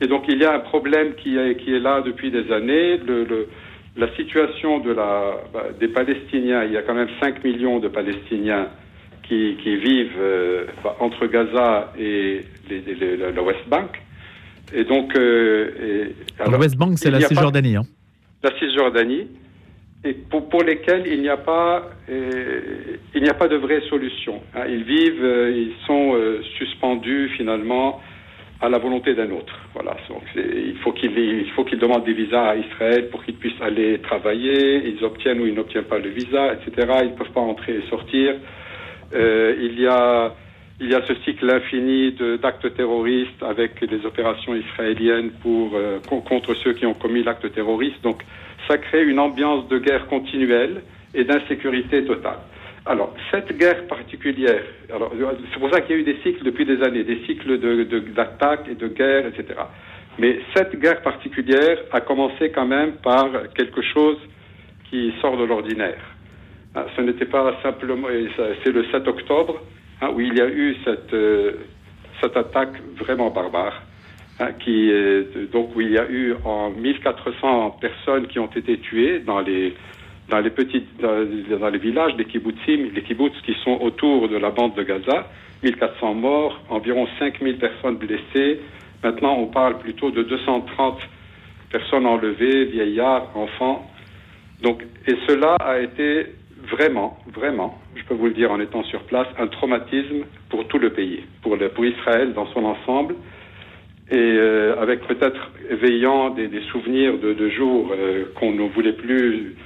Et 0.00 0.08
donc 0.08 0.24
il 0.28 0.38
y 0.38 0.44
a 0.44 0.54
un 0.54 0.60
problème 0.60 1.14
qui 1.14 1.38
est 1.38 1.56
qui 1.56 1.72
est 1.74 1.80
là 1.80 2.00
depuis 2.00 2.32
des 2.32 2.50
années. 2.50 2.96
Le, 2.96 3.24
le, 3.24 3.48
la 3.96 4.12
situation 4.16 4.80
de 4.80 4.90
la 4.90 5.36
bah, 5.52 5.66
des 5.78 5.88
Palestiniens, 5.88 6.64
il 6.64 6.72
y 6.72 6.76
a 6.76 6.82
quand 6.82 6.94
même 6.94 7.10
5 7.22 7.44
millions 7.44 7.78
de 7.78 7.86
Palestiniens 7.86 8.66
qui, 9.22 9.56
qui 9.62 9.76
vivent 9.76 10.18
bah, 10.82 10.96
entre 10.98 11.26
Gaza 11.26 11.92
et 11.96 12.40
les, 12.68 13.16
la 13.16 13.42
West 13.42 13.68
Bank. 13.68 14.00
Et 14.72 14.84
donc, 14.84 15.16
euh, 15.16 16.08
et, 16.40 16.56
West 16.56 16.76
Bank, 16.76 16.98
c'est 16.98 17.10
la 17.10 17.20
Cisjordanie. 17.20 17.76
Hein. 17.76 17.84
La 18.42 18.56
Cisjordanie, 18.58 19.28
et 20.04 20.12
pour, 20.14 20.48
pour 20.48 20.62
lesquels 20.62 21.06
il 21.06 21.20
n'y 21.20 21.28
a 21.28 21.36
pas, 21.36 21.90
euh, 22.10 22.60
il 23.14 23.22
n'y 23.22 23.28
a 23.28 23.34
pas 23.34 23.48
de 23.48 23.56
vraie 23.56 23.82
solution. 23.88 24.42
Hein. 24.54 24.64
Ils 24.68 24.84
vivent, 24.84 25.24
euh, 25.24 25.50
ils 25.50 25.74
sont 25.86 26.14
suspendus 26.58 27.30
finalement 27.36 28.00
à 28.60 28.68
la 28.68 28.78
volonté 28.78 29.14
d'un 29.14 29.30
autre. 29.30 29.58
Voilà. 29.74 29.96
Donc, 30.08 30.22
il 30.36 30.76
faut 30.78 30.92
qu'ils, 30.92 31.18
il 31.18 31.50
faut 31.50 31.64
qu'ils 31.64 31.78
demandent 31.78 32.04
des 32.04 32.14
visas 32.14 32.50
à 32.50 32.56
Israël 32.56 33.08
pour 33.10 33.24
qu'ils 33.24 33.36
puissent 33.36 33.60
aller 33.60 33.98
travailler. 34.00 34.88
Ils 34.88 35.04
obtiennent 35.04 35.40
ou 35.40 35.46
ils 35.46 35.54
n'obtiennent 35.54 35.84
pas 35.84 35.98
le 35.98 36.08
visa, 36.08 36.54
etc. 36.54 36.98
Ils 37.02 37.10
ne 37.10 37.16
peuvent 37.16 37.32
pas 37.32 37.40
entrer 37.40 37.76
et 37.76 37.90
sortir. 37.90 38.36
il 39.12 39.80
y 39.80 39.86
a 39.86 40.34
il 40.80 40.90
y 40.90 40.94
a 40.94 41.02
ce 41.06 41.14
cycle 41.24 41.48
infini 41.50 42.16
d'actes 42.42 42.74
terroristes 42.74 43.42
avec 43.42 43.80
les 43.80 44.04
opérations 44.04 44.54
israéliennes 44.54 45.30
pour, 45.42 45.72
euh, 45.74 45.98
contre 46.00 46.54
ceux 46.54 46.72
qui 46.72 46.84
ont 46.84 46.94
commis 46.94 47.22
l'acte 47.22 47.52
terroriste. 47.52 48.02
Donc, 48.02 48.22
ça 48.68 48.78
crée 48.78 49.04
une 49.04 49.20
ambiance 49.20 49.68
de 49.68 49.78
guerre 49.78 50.06
continuelle 50.06 50.82
et 51.14 51.24
d'insécurité 51.24 52.04
totale. 52.04 52.38
Alors, 52.86 53.14
cette 53.30 53.56
guerre 53.56 53.86
particulière, 53.86 54.62
c'est 54.88 55.58
pour 55.58 55.70
ça 55.72 55.80
qu'il 55.80 55.96
y 55.96 55.98
a 55.98 56.02
eu 56.02 56.04
des 56.04 56.18
cycles 56.22 56.44
depuis 56.44 56.66
des 56.66 56.82
années, 56.82 57.04
des 57.04 57.24
cycles 57.24 57.58
d'attaques 58.12 58.66
et 58.70 58.74
de 58.74 58.88
guerres, 58.88 59.26
etc. 59.28 59.60
Mais 60.18 60.40
cette 60.54 60.78
guerre 60.78 61.00
particulière 61.02 61.78
a 61.92 62.00
commencé 62.00 62.50
quand 62.50 62.66
même 62.66 62.92
par 62.96 63.30
quelque 63.54 63.80
chose 63.80 64.18
qui 64.90 65.12
sort 65.22 65.36
de 65.38 65.44
l'ordinaire. 65.44 65.98
Ah, 66.74 66.86
ce 66.94 67.00
n'était 67.00 67.24
pas 67.24 67.56
simplement, 67.62 68.08
c'est 68.64 68.72
le 68.72 68.84
7 68.90 69.08
octobre, 69.08 69.62
Hein, 70.04 70.10
où 70.14 70.20
il 70.20 70.36
y 70.36 70.40
a 70.40 70.48
eu 70.48 70.76
cette, 70.84 71.14
euh, 71.14 71.52
cette 72.20 72.36
attaque 72.36 72.74
vraiment 72.98 73.30
barbare, 73.30 73.82
hein, 74.38 74.52
qui, 74.62 74.92
donc 75.50 75.74
où 75.74 75.80
il 75.80 75.92
y 75.92 75.98
a 75.98 76.10
eu 76.10 76.34
en 76.44 76.70
1400 76.70 77.78
personnes 77.80 78.26
qui 78.26 78.38
ont 78.38 78.50
été 78.54 78.78
tuées 78.78 79.20
dans 79.20 79.40
les, 79.40 79.74
dans 80.28 80.40
les 80.40 80.50
petites, 80.50 81.00
dans, 81.00 81.68
les 81.70 81.78
villages, 81.78 82.12
les 82.18 82.26
kibbutzim, 82.26 82.90
les 82.94 83.02
kibbutz 83.02 83.32
qui 83.46 83.54
sont 83.64 83.78
autour 83.80 84.28
de 84.28 84.36
la 84.36 84.50
bande 84.50 84.74
de 84.74 84.82
Gaza, 84.82 85.26
1400 85.62 86.14
morts, 86.14 86.60
environ 86.68 87.08
5000 87.18 87.56
personnes 87.56 87.96
blessées. 87.96 88.60
Maintenant, 89.02 89.36
on 89.38 89.46
parle 89.46 89.78
plutôt 89.78 90.10
de 90.10 90.22
230 90.22 90.98
personnes 91.70 92.04
enlevées, 92.04 92.66
vieillards, 92.66 93.30
enfants. 93.34 93.90
Donc, 94.62 94.82
et 95.06 95.16
cela 95.26 95.56
a 95.60 95.78
été 95.78 96.26
vraiment, 96.70 97.18
vraiment, 97.32 97.78
je 97.94 98.02
peux 98.04 98.14
vous 98.14 98.26
le 98.26 98.32
dire 98.32 98.50
en 98.50 98.60
étant 98.60 98.82
sur 98.84 99.02
place, 99.04 99.26
un 99.38 99.46
traumatisme 99.46 100.24
pour 100.48 100.66
tout 100.68 100.78
le 100.78 100.90
pays, 100.90 101.24
pour, 101.42 101.56
Israël 101.84 102.32
dans 102.32 102.46
son 102.52 102.64
ensemble, 102.64 103.16
et 104.10 104.16
euh, 104.16 104.80
avec 104.80 105.06
peut-être 105.06 105.50
éveillant 105.70 106.30
des, 106.30 106.50
souvenirs 106.72 107.18
de, 107.18 107.48
jours 107.48 107.90
euh, 107.92 108.26
qu'on 108.34 108.52
ne 108.52 108.68
voulait 108.68 108.92
plus 108.92 109.56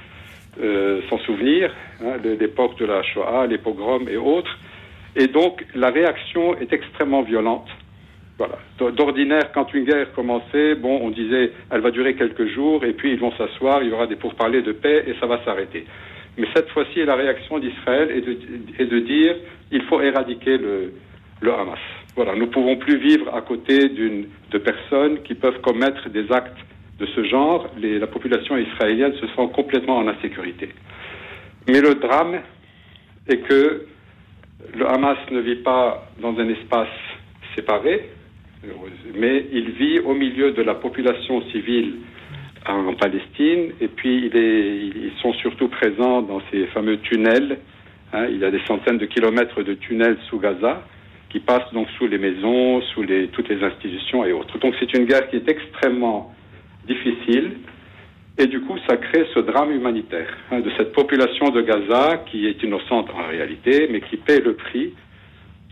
euh, 0.61 1.01
s'en 1.09 1.17
souvenir, 1.19 1.73
hein, 2.01 2.17
l'époque 2.23 2.77
de 2.79 2.85
la 2.85 3.03
Shoah, 3.03 3.47
les 3.47 3.57
pogroms 3.57 4.07
et 4.09 4.17
autres. 4.17 4.57
Et 5.15 5.27
donc 5.27 5.65
la 5.75 5.89
réaction 5.89 6.57
est 6.57 6.71
extrêmement 6.71 7.23
violente. 7.23 7.67
Voilà. 8.37 8.57
D'ordinaire, 8.91 9.51
quand 9.53 9.73
une 9.73 9.83
guerre 9.83 10.13
commençait, 10.13 10.75
bon, 10.75 10.99
on 11.01 11.09
disait, 11.09 11.51
elle 11.69 11.81
va 11.81 11.91
durer 11.91 12.15
quelques 12.15 12.47
jours, 12.47 12.85
et 12.85 12.93
puis 12.93 13.11
ils 13.11 13.19
vont 13.19 13.33
s'asseoir, 13.33 13.83
il 13.83 13.89
y 13.89 13.91
aura 13.91 14.07
des 14.07 14.15
pourparlers 14.15 14.61
de 14.61 14.71
paix, 14.71 15.03
et 15.07 15.15
ça 15.19 15.25
va 15.25 15.43
s'arrêter. 15.43 15.85
Mais 16.39 16.47
cette 16.55 16.69
fois-ci, 16.69 17.03
la 17.03 17.15
réaction 17.15 17.59
d'Israël 17.59 18.11
est 18.11 18.85
de, 18.85 18.99
dire, 18.99 19.35
il 19.71 19.81
faut 19.83 20.01
éradiquer 20.01 20.57
le, 20.57 20.93
Hamas. 21.43 21.79
Voilà, 22.15 22.33
nous 22.33 22.45
ne 22.45 22.51
pouvons 22.51 22.77
plus 22.77 22.97
vivre 22.97 23.33
à 23.35 23.41
côté 23.41 23.89
de 23.89 24.57
personnes 24.57 25.21
qui 25.23 25.35
peuvent 25.35 25.59
commettre 25.59 26.09
des 26.09 26.31
actes 26.31 26.57
de 26.97 27.05
ce 27.07 27.23
genre. 27.25 27.67
La 27.77 28.07
population 28.07 28.57
israélienne 28.57 29.13
se 29.15 29.27
sent 29.27 29.49
complètement 29.53 29.97
en 29.97 30.07
insécurité. 30.07 30.69
Mais 31.67 31.81
le 31.81 31.95
drame 31.95 32.39
est 33.27 33.39
que 33.39 33.85
le 34.77 34.87
Hamas 34.87 35.17
ne 35.31 35.41
vit 35.41 35.61
pas 35.61 36.09
dans 36.21 36.37
un 36.39 36.47
espace 36.47 36.87
séparé, 37.53 38.09
mais 39.13 39.45
il 39.51 39.71
vit 39.71 39.99
au 39.99 40.13
milieu 40.13 40.51
de 40.51 40.61
la 40.61 40.75
population 40.75 41.41
civile 41.51 41.95
en 42.67 42.93
Palestine, 42.93 43.71
et 43.81 43.87
puis 43.87 44.29
ils 44.33 45.11
sont 45.21 45.33
surtout 45.33 45.69
présents 45.69 46.21
dans 46.21 46.41
ces 46.51 46.65
fameux 46.67 46.97
tunnels. 46.97 47.59
Hein, 48.13 48.25
il 48.29 48.37
y 48.39 48.45
a 48.45 48.51
des 48.51 48.61
centaines 48.67 48.97
de 48.97 49.05
kilomètres 49.05 49.61
de 49.63 49.73
tunnels 49.73 50.17
sous 50.29 50.39
Gaza 50.39 50.83
qui 51.29 51.39
passent 51.39 51.71
donc 51.73 51.87
sous 51.97 52.07
les 52.07 52.17
maisons, 52.17 52.81
sous 52.93 53.03
les, 53.03 53.27
toutes 53.27 53.49
les 53.49 53.63
institutions 53.63 54.25
et 54.25 54.33
autres. 54.33 54.57
Donc 54.59 54.73
c'est 54.79 54.91
une 54.97 55.05
guerre 55.05 55.29
qui 55.29 55.35
est 55.35 55.47
extrêmement 55.47 56.33
difficile, 56.87 57.51
et 58.37 58.47
du 58.47 58.61
coup 58.61 58.77
ça 58.87 58.97
crée 58.97 59.27
ce 59.33 59.39
drame 59.39 59.71
humanitaire 59.71 60.35
hein, 60.51 60.59
de 60.59 60.71
cette 60.77 60.91
population 60.93 61.49
de 61.49 61.61
Gaza 61.61 62.23
qui 62.25 62.47
est 62.47 62.63
innocente 62.63 63.09
en 63.11 63.27
réalité, 63.27 63.87
mais 63.91 64.01
qui 64.01 64.17
paie 64.17 64.39
le 64.39 64.55
prix 64.55 64.93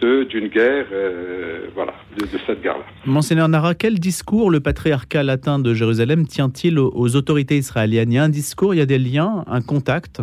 d'une 0.01 0.47
guerre, 0.47 0.85
euh, 0.91 1.67
voilà, 1.73 1.93
de, 2.17 2.25
de 2.25 2.39
cette 2.45 2.61
guerre-là. 2.61 2.83
Monseigneur 3.05 3.49
Nara, 3.49 3.73
quel 3.73 3.99
discours 3.99 4.51
le 4.51 4.59
patriarcat 4.59 5.23
latin 5.23 5.57
de 5.57 5.73
Jérusalem 5.73 6.27
tient-il 6.27 6.77
aux, 6.77 6.91
aux, 6.93 7.15
autorités 7.15 7.57
israéliennes? 7.57 8.11
Il 8.11 8.15
y 8.15 8.19
a 8.19 8.23
un 8.23 8.29
discours, 8.29 8.75
il 8.75 8.77
y 8.77 8.81
a 8.81 8.85
des 8.85 8.99
liens, 8.99 9.43
un 9.47 9.61
contact? 9.61 10.21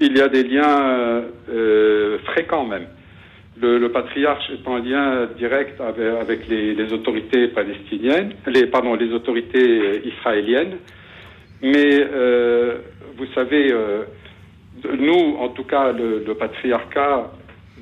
Il 0.00 0.16
y 0.16 0.20
a 0.20 0.28
des 0.28 0.44
liens 0.44 1.24
euh, 1.50 2.18
fréquents 2.24 2.66
même. 2.66 2.86
Le, 3.60 3.78
le, 3.78 3.90
patriarche 3.90 4.50
est 4.50 4.66
en 4.68 4.78
lien 4.78 5.28
direct 5.38 5.80
avec, 5.80 6.06
avec 6.20 6.48
les, 6.48 6.74
les, 6.74 6.92
autorités 6.92 7.48
palestiniennes, 7.48 8.32
les, 8.46 8.66
pardon, 8.66 8.94
les 8.94 9.12
autorités 9.12 10.02
israéliennes. 10.06 10.76
Mais 11.62 12.00
euh, 12.00 12.78
vous 13.16 13.26
savez, 13.34 13.72
euh, 13.72 14.02
nous, 14.98 15.36
en 15.38 15.48
tout 15.48 15.64
cas, 15.64 15.92
le, 15.92 16.24
le 16.26 16.34
patriarcat 16.34 17.30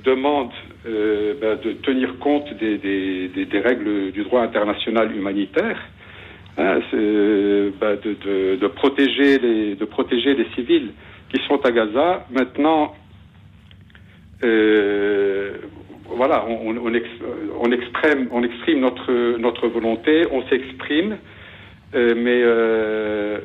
demande 0.05 0.51
euh, 0.87 1.35
ben, 1.41 1.59
de 1.63 1.73
tenir 1.75 2.19
compte 2.19 2.53
des, 2.59 2.79
des, 2.79 3.29
des, 3.29 3.61
règles 3.61 4.11
du 4.11 4.25
droit 4.25 4.43
international 4.43 5.15
humanitaire, 5.15 5.79
hein, 6.59 6.81
ben, 6.93 7.99
de, 8.03 8.57
de, 8.57 8.67
protéger 8.67 9.39
les, 9.39 9.75
de 9.77 9.85
protéger 9.85 10.35
les 10.35 10.47
civils 10.55 10.91
qui 11.33 11.41
sont 11.47 11.65
à 11.65 11.71
Gaza. 11.71 12.27
Maintenant, 12.31 12.95
euh, 14.45 15.53
voilà, 16.07 16.45
on, 16.49 16.77
on, 16.77 16.95
ex, 16.95 17.07
on, 17.61 17.71
exprime, 17.71 18.29
on 18.33 18.43
exprime 18.43 18.81
notre, 18.81 19.39
notre 19.39 19.69
volonté, 19.69 20.27
on 20.31 20.43
s'exprime, 20.49 21.17
euh, 21.95 22.15
mais 22.17 22.43
euh, 22.43 23.39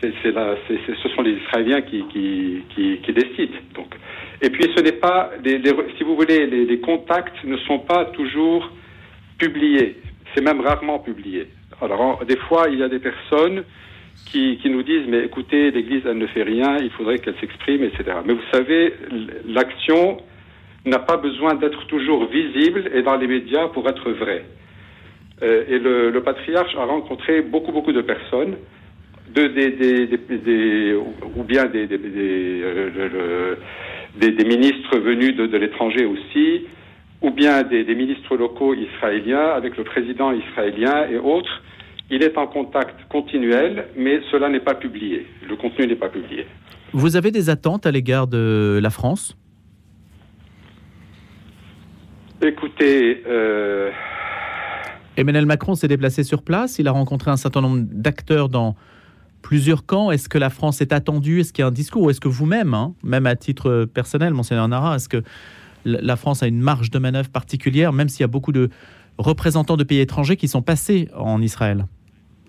c'est 0.00 0.12
ce 0.22 1.08
sont 1.10 1.22
les 1.22 1.32
Israéliens 1.32 1.82
qui, 1.82 2.04
qui, 2.08 2.62
qui, 2.74 2.98
qui 3.02 3.12
décident. 3.12 3.58
Donc, 3.74 3.94
et 4.42 4.50
puis, 4.50 4.72
ce 4.74 4.82
n'est 4.82 4.92
pas, 4.92 5.30
si 5.44 6.02
vous 6.02 6.16
voulez, 6.16 6.46
les, 6.46 6.80
contacts 6.80 7.44
ne 7.44 7.56
sont 7.58 7.80
pas 7.80 8.06
toujours 8.06 8.70
publiés. 9.38 9.96
C'est 10.34 10.42
même 10.42 10.60
rarement 10.60 10.98
publié. 10.98 11.46
Alors, 11.82 12.24
des 12.24 12.36
fois, 12.36 12.68
il 12.70 12.78
y 12.78 12.82
a 12.82 12.88
des 12.88 13.00
personnes 13.00 13.64
qui, 14.26 14.58
nous 14.64 14.82
disent, 14.82 15.06
mais 15.08 15.24
écoutez, 15.24 15.70
l'Église, 15.70 16.02
elle 16.06 16.18
ne 16.18 16.26
fait 16.26 16.42
rien, 16.42 16.76
il 16.78 16.90
faudrait 16.90 17.18
qu'elle 17.18 17.36
s'exprime, 17.40 17.84
etc. 17.84 18.18
Mais 18.24 18.34
vous 18.34 18.42
savez, 18.52 18.94
l'action 19.46 20.18
n'a 20.86 20.98
pas 20.98 21.18
besoin 21.18 21.54
d'être 21.54 21.86
toujours 21.86 22.26
visible 22.26 22.90
et 22.94 23.02
dans 23.02 23.16
les 23.16 23.26
médias 23.26 23.68
pour 23.68 23.88
être 23.88 24.10
vraie. 24.10 24.44
Euh, 25.42 25.64
et 25.68 25.78
le, 25.78 26.22
patriarche 26.22 26.74
a 26.76 26.84
rencontré 26.84 27.40
beaucoup, 27.42 27.72
beaucoup 27.72 27.92
de 27.92 28.02
personnes, 28.02 28.56
ou 29.36 31.42
bien 31.44 31.66
des, 31.66 31.88
euh, 31.92 33.56
des, 34.16 34.32
des, 34.32 34.44
ministres 34.44 34.98
venus 34.98 35.36
de, 35.36 35.46
de 35.46 35.56
l'étranger 35.56 36.04
aussi, 36.04 36.66
ou 37.22 37.30
bien 37.30 37.62
des, 37.62 37.84
des, 37.84 37.94
ministres 37.94 38.36
locaux 38.36 38.74
israéliens 38.74 39.50
avec 39.50 39.76
le 39.76 39.84
président 39.84 40.32
israélien 40.32 41.08
et 41.10 41.18
autres. 41.18 41.62
Il 42.10 42.24
est 42.24 42.36
en 42.36 42.48
contact 42.48 43.08
continuel, 43.08 43.86
mais 43.96 44.20
cela 44.32 44.48
n'est 44.48 44.60
pas 44.60 44.74
publié. 44.74 45.26
Le 45.48 45.54
contenu 45.54 45.86
n'est 45.86 45.94
pas 45.94 46.08
publié. 46.08 46.44
Vous 46.92 47.14
avez 47.16 47.30
des 47.30 47.50
attentes 47.50 47.86
à 47.86 47.92
l'égard 47.92 48.26
de 48.26 48.80
la 48.82 48.90
France? 48.90 49.36
Écoutez. 52.42 53.22
Euh... 53.28 53.90
Emmanuel 55.16 55.46
Macron 55.46 55.74
s'est 55.74 55.88
déplacé 55.88 56.24
sur 56.24 56.42
place. 56.42 56.78
Il 56.78 56.88
a 56.88 56.92
rencontré 56.92 57.30
un 57.30 57.36
certain 57.36 57.60
nombre 57.60 57.84
d'acteurs 57.92 58.48
dans 58.48 58.74
plusieurs 59.50 59.84
camps. 59.84 60.12
Est-ce 60.12 60.28
que 60.28 60.38
la 60.38 60.48
France 60.48 60.80
est 60.80 60.92
attendue? 60.92 61.40
Est-ce 61.40 61.52
qu'il 61.52 61.62
y 61.62 61.64
a 61.64 61.66
un 61.66 61.72
discours? 61.72 62.02
Ou 62.04 62.10
est-ce 62.10 62.20
que 62.20 62.28
vous-même, 62.28 62.72
hein, 62.72 62.94
même 63.02 63.26
à 63.26 63.34
titre 63.34 63.84
personnel, 63.84 64.32
Monseigneur 64.32 64.68
Nara, 64.68 64.94
est-ce 64.94 65.08
que 65.08 65.24
la 65.84 66.14
France 66.14 66.44
a 66.44 66.46
une 66.46 66.60
marge 66.60 66.92
de 66.92 67.00
manœuvre 67.00 67.30
particulière, 67.30 67.92
même 67.92 68.08
s'il 68.08 68.20
y 68.20 68.24
a 68.24 68.28
beaucoup 68.28 68.52
de 68.52 68.68
représentants 69.18 69.76
de 69.76 69.82
pays 69.82 69.98
étrangers 69.98 70.36
qui 70.36 70.46
sont 70.46 70.62
passés 70.62 71.08
en 71.16 71.42
Israël? 71.42 71.86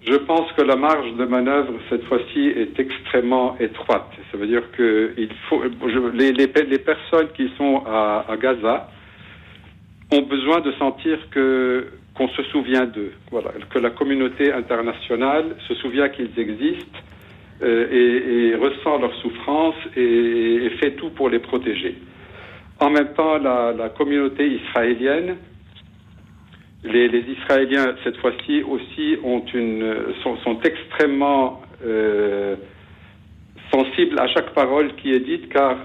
Je 0.06 0.14
pense 0.14 0.52
que 0.52 0.62
la 0.62 0.76
marge 0.76 1.12
de 1.18 1.26
manœuvre, 1.26 1.74
cette 1.90 2.04
fois-ci, 2.04 2.40
est 2.40 2.80
extrêmement 2.80 3.58
étroite. 3.60 4.12
Ça 4.32 4.38
veut 4.38 4.46
dire 4.46 4.62
que 4.78 5.16
faut, 5.50 5.64
les, 6.14 6.48
personnes 6.78 7.30
qui 7.36 7.50
sont 7.58 7.82
à 7.88 8.36
Gaza 8.40 8.90
ont 10.12 10.22
besoin 10.22 10.60
de 10.60 10.72
sentir 10.74 11.18
que 11.32 11.88
qu'on 12.22 12.28
se 12.30 12.44
souvient 12.52 12.86
d'eux, 12.86 13.14
voilà, 13.32 13.52
que 13.72 13.80
la 13.80 13.90
communauté 13.90 14.54
internationale 14.54 15.56
se 15.68 15.74
souvient 15.76 16.10
qu'ils 16.10 16.38
existent 16.38 17.00
euh, 17.64 18.52
et, 18.52 18.56
ressent 18.56 19.00
leurs 19.00 19.16
souffrances 19.22 19.76
et, 19.96 20.70
fait 20.80 20.92
tout 20.92 21.10
pour 21.10 21.30
les 21.30 21.40
protéger. 21.40 21.96
En 22.80 22.92
même 22.92 23.14
temps, 23.14 23.40
la, 23.40 23.90
communauté 23.98 24.48
israélienne, 24.48 25.38
les, 26.84 27.08
Israéliens 27.40 27.96
cette 28.04 28.18
fois-ci 28.18 28.62
aussi 28.64 29.18
ont 29.24 29.44
une, 29.54 29.96
sont, 30.22 30.38
sont 30.38 30.60
extrêmement 30.62 31.62
euh, 31.84 32.56
sensibles 33.74 34.20
à 34.20 34.28
chaque 34.28 34.54
parole 34.54 34.94
qui 34.98 35.12
est 35.12 35.22
dite, 35.22 35.50
car 35.50 35.76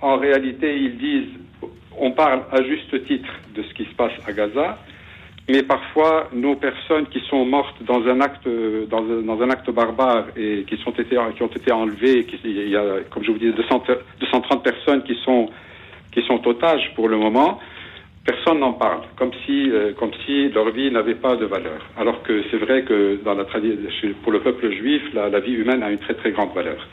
en 0.00 0.16
réalité 0.16 0.76
ils 0.76 0.98
disent, 0.98 1.34
on 1.96 2.10
parle 2.10 2.42
à 2.50 2.62
juste 2.64 3.04
titre 3.06 3.32
de 3.54 3.62
ce 3.62 3.74
qui 3.74 3.84
se 3.84 3.94
passe 3.94 4.12
à 4.26 4.32
Gaza, 4.32 4.78
mais 5.48 5.62
parfois 5.62 6.28
nos 6.32 6.56
personnes 6.56 7.06
qui 7.06 7.20
sont 7.28 7.44
mortes 7.44 7.76
dans 7.82 8.02
un 8.06 8.20
acte 8.20 8.48
dans, 8.88 9.42
un 9.42 9.50
acte 9.50 9.70
barbare 9.70 10.26
et 10.36 10.64
qui 10.68 10.76
sont 10.78 10.90
été 10.92 11.16
qui 11.36 11.42
ont 11.42 11.46
été 11.46 11.72
enlevées, 11.72 12.24
qui, 12.24 12.38
il 12.44 12.68
y 12.68 12.76
a 12.76 13.00
comme 13.10 13.22
je 13.22 13.30
vous 13.30 13.38
dis 13.38 13.52
200, 13.52 13.84
230 14.20 14.62
personnes 14.62 15.02
qui 15.04 15.16
sont 15.24 15.48
qui 16.12 16.22
sont 16.22 16.46
otages 16.46 16.92
pour 16.94 17.08
le 17.08 17.16
moment. 17.16 17.60
Personne 18.24 18.58
n'en 18.58 18.72
parle, 18.72 19.02
comme 19.16 19.30
si 19.44 19.70
euh, 19.70 19.92
comme 19.92 20.10
si 20.24 20.48
leur 20.48 20.70
vie 20.70 20.90
n'avait 20.90 21.14
pas 21.14 21.36
de 21.36 21.44
valeur. 21.44 21.80
Alors 21.96 22.24
que 22.24 22.42
c'est 22.50 22.56
vrai 22.56 22.82
que 22.82 23.20
dans 23.24 23.34
la 23.34 23.44
pour 23.44 24.32
le 24.32 24.40
peuple 24.40 24.72
juif, 24.72 25.02
la, 25.14 25.38
vie 25.38 25.52
humaine 25.52 25.84
a 25.84 25.92
une 25.92 25.98
très 25.98 26.14
très 26.14 26.32
grande 26.32 26.52
valeur 26.52 26.84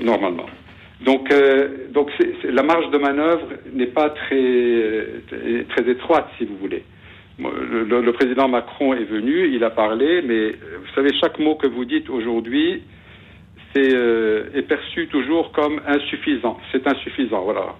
normalement. 0.00 0.46
Donc, 1.00 1.30
euh, 1.32 1.88
donc 1.90 2.10
la 2.44 2.62
marge 2.62 2.88
de 2.90 2.98
manœuvre 2.98 3.48
n'est 3.72 3.86
pas 3.86 4.10
très, 4.10 5.06
très 5.68 5.90
étroite, 5.90 6.28
si 6.38 6.44
vous 6.44 6.56
voulez. 6.56 6.84
Le, 7.38 8.12
président 8.12 8.48
Macron 8.48 8.94
est 8.94 9.04
venu, 9.04 9.48
il 9.52 9.64
a 9.64 9.70
parlé, 9.70 10.22
mais 10.22 10.52
vous 10.52 10.94
savez, 10.94 11.10
chaque 11.20 11.38
mot 11.38 11.56
que 11.56 11.66
vous 11.66 11.84
dites 11.84 12.08
aujourd'hui 12.08 12.82
euh, 13.76 14.44
est 14.54 14.62
perçu 14.62 15.08
toujours 15.08 15.50
comme 15.50 15.80
insuffisant. 15.86 16.58
C'est 16.70 16.86
insuffisant, 16.86 17.42
voilà. 17.42 17.74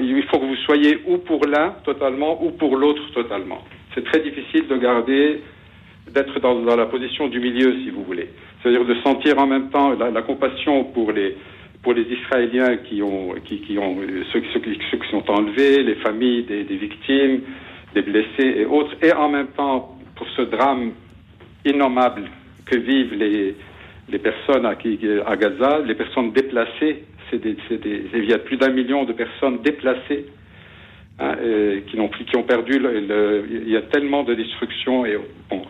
Il 0.00 0.22
faut 0.24 0.38
que 0.38 0.44
vous 0.44 0.56
soyez 0.56 0.98
ou 1.06 1.18
pour 1.18 1.46
l'un 1.46 1.70
totalement 1.84 2.44
ou 2.44 2.50
pour 2.50 2.76
l'autre 2.76 3.02
totalement. 3.14 3.64
C'est 3.94 4.04
très 4.04 4.20
difficile 4.20 4.68
de 4.68 4.76
garder, 4.76 5.40
d'être 6.12 6.38
dans, 6.40 6.76
la 6.76 6.86
position 6.86 7.28
du 7.28 7.40
milieu, 7.40 7.76
si 7.82 7.88
vous 7.88 8.04
voulez. 8.04 8.28
C'est-à-dire 8.60 8.84
de 8.84 8.94
sentir 9.02 9.38
en 9.38 9.46
même 9.46 9.70
temps 9.70 9.94
la, 9.94 10.22
compassion 10.22 10.84
pour 10.84 11.12
les 11.12 11.34
pour 11.82 11.94
les 11.94 12.02
Israéliens 12.02 12.76
qui 12.78 13.00
ont 13.02 13.34
qui, 13.42 13.78
ont 13.78 13.96
ceux, 14.32 14.42
ceux, 14.52 14.60
qui 14.60 15.10
sont 15.10 15.30
enlevés, 15.30 15.82
les 15.82 15.94
familles 15.94 16.42
des 16.42 16.76
victimes 16.76 17.40
des 17.94 18.02
blessés 18.02 18.54
et 18.56 18.64
autres, 18.64 18.94
et 19.02 19.12
en 19.12 19.28
même 19.28 19.48
temps 19.48 19.96
pour 20.14 20.26
ce 20.36 20.42
drame 20.42 20.92
innommable 21.64 22.24
que 22.66 22.76
vivent 22.76 23.14
les, 23.14 23.56
les 24.10 24.18
personnes 24.18 24.66
à, 24.66 24.74
Gaza, 25.36 25.80
les 25.84 25.94
personnes 25.94 26.32
déplacées, 26.32 27.04
c'est 27.30 27.40
des, 27.40 27.56
des, 27.70 28.04
il 28.14 28.28
y 28.28 28.32
a 28.32 28.38
plus 28.38 28.56
d'un 28.56 28.70
million 28.70 29.04
de 29.04 29.12
personnes 29.12 29.60
déplacées 29.62 30.26
hein, 31.18 31.36
qui, 31.86 32.00
ont, 32.00 32.08
qui 32.08 32.36
ont 32.36 32.42
perdu. 32.42 32.80
il 33.50 33.68
y 33.68 33.76
a 33.76 33.82
tellement 33.82 34.24
de 34.24 34.34
destruction 34.34 35.04
et, 35.04 35.18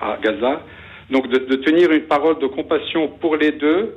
à 0.00 0.18
Gaza. 0.22 0.62
Donc 1.10 1.28
de, 1.28 1.56
tenir 1.56 1.90
une 1.90 2.02
parole 2.02 2.38
de 2.38 2.46
compassion 2.46 3.08
pour 3.20 3.36
les 3.36 3.52
deux, 3.52 3.96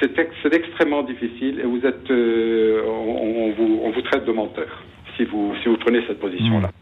c'est 0.00 0.54
extrêmement 0.54 1.02
difficile 1.02 1.60
et 1.60 1.64
vous 1.64 1.84
êtes, 1.86 2.10
euh, 2.10 2.82
on, 2.86 3.52
vous, 3.52 3.80
on, 3.84 3.90
vous, 3.90 4.02
traite 4.02 4.24
de 4.24 4.32
menteur 4.32 4.82
si 5.16 5.24
vous, 5.24 5.54
si 5.62 5.68
vous 5.68 5.76
prenez 5.76 6.02
cette 6.08 6.18
position-là. 6.18 6.68
Mmh. 6.68 6.81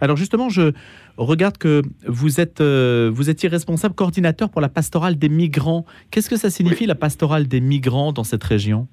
Alors 0.00 0.16
justement, 0.16 0.48
je 0.48 0.72
regarde 1.16 1.58
que 1.58 1.82
vous 2.06 2.40
êtes, 2.40 2.60
euh, 2.60 3.10
vous 3.12 3.30
étiez 3.30 3.48
responsable 3.48 3.94
coordinateur 3.94 4.50
pour 4.50 4.60
la 4.60 4.68
pastorale 4.68 5.18
des 5.18 5.28
migrants. 5.28 5.84
Qu'est-ce 6.10 6.30
que 6.30 6.36
ça 6.36 6.50
signifie 6.50 6.86
la 6.86 6.94
pastorale 6.94 7.48
des 7.48 7.60
migrants 7.60 8.12
dans 8.12 8.24
cette 8.24 8.44
région? 8.44 8.88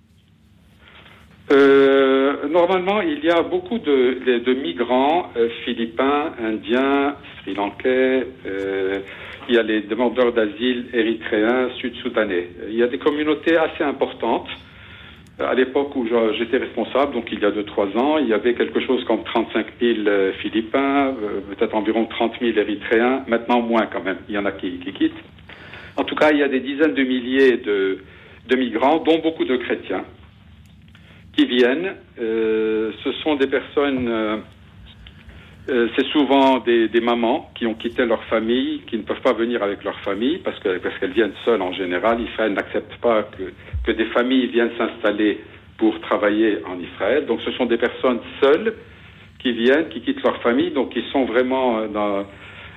Euh, 1.52 2.48
Normalement, 2.50 3.02
il 3.02 3.24
y 3.24 3.30
a 3.30 3.42
beaucoup 3.42 3.78
de, 3.78 4.40
de, 4.40 4.54
migrants 4.54 5.32
philippins, 5.66 6.32
indiens, 6.40 7.16
sri-lankais 7.42 8.26
il 9.50 9.56
y 9.56 9.58
a 9.58 9.64
les 9.64 9.82
demandeurs 9.82 10.34
d'asile 10.34 10.88
érythréens, 10.94 11.70
sud-soudanais. 11.80 12.50
Il 12.70 12.76
y 12.76 12.84
a 12.84 12.88
des 12.88 12.98
communautés 12.98 13.58
assez 13.58 13.84
importantes. 13.84 14.48
À 15.40 15.54
l'époque 15.54 15.96
où 15.96 16.08
j'étais 16.36 16.58
responsable, 16.58 17.14
donc 17.14 17.32
il 17.32 17.40
y 17.40 17.46
a 17.46 17.52
2-3 17.52 17.96
ans, 18.00 18.18
il 18.18 18.28
y 18.28 18.34
avait 18.34 18.56
quelque 18.56 18.80
chose 18.80 19.04
comme 19.06 19.24
35 19.24 19.68
000 19.80 20.00
euh, 20.08 20.34
Philippins, 20.42 21.10
euh, 21.10 21.42
peut-être 21.56 21.76
environ 21.76 22.06
30 22.06 22.40
000 22.42 22.58
Érythréens, 22.58 23.24
maintenant 23.28 23.62
moins 23.62 23.86
quand 23.86 24.04
même, 24.04 24.18
il 24.28 24.34
y 24.34 24.38
en 24.40 24.46
a 24.46 24.52
qui, 24.52 24.80
quittent. 24.80 25.14
En 25.96 26.04
tout 26.06 26.16
cas, 26.16 26.32
il 26.32 26.40
y 26.40 26.44
a 26.44 26.48
des 26.48 26.60
dizaines 26.60 26.96
de 26.96 27.04
milliers 27.04 27.58
de, 27.58 28.00
migrants, 28.56 28.98
dont 28.98 29.20
beaucoup 29.20 29.46
de 29.46 29.58
chrétiens, 29.58 30.06
qui 31.34 31.46
viennent. 31.46 31.94
Euh, 32.20 32.92
ce 33.04 33.12
sont 33.24 33.36
des 33.36 33.48
personnes 33.48 34.42
euh, 35.70 35.90
c'est 35.96 36.06
souvent 36.08 36.60
des, 36.60 36.90
mamans 37.02 37.52
qui 37.56 37.66
ont 37.66 37.74
quitté 37.74 38.06
leur 38.06 38.24
famille, 38.26 38.82
qui 38.88 38.98
ne 38.98 39.04
peuvent 39.04 39.22
pas 39.22 39.34
venir 39.34 39.62
avec 39.62 39.84
leur 39.84 40.00
famille 40.00 40.38
parce 40.40 40.58
que 40.60 40.78
parce 40.78 40.98
qu'elles 40.98 41.12
viennent 41.12 41.34
seules 41.44 41.62
en 41.62 41.74
général. 41.74 42.22
Israël 42.22 42.54
n'accepte 42.54 42.96
pas 43.02 43.24
que, 43.24 43.52
que 43.86 43.92
des 43.92 44.06
familles 44.06 44.48
viennent 44.48 44.72
s'installer 44.78 45.40
pour 45.78 46.00
travailler 46.02 46.60
en 46.66 46.80
Israël. 46.80 47.26
Donc 47.26 47.42
ce 47.42 47.52
sont 47.52 47.66
des 47.66 47.78
personnes 47.78 48.20
seules 48.42 48.76
qui 49.40 49.52
viennent, 49.52 49.90
qui 49.90 50.02
quittent 50.02 50.24
leur 50.24 50.42
famille, 50.42 50.72
donc 50.72 50.94
qui 50.94 51.04
sont 51.12 51.26
vraiment 51.26 51.80
euh, 51.80 51.88
dans, 51.88 52.26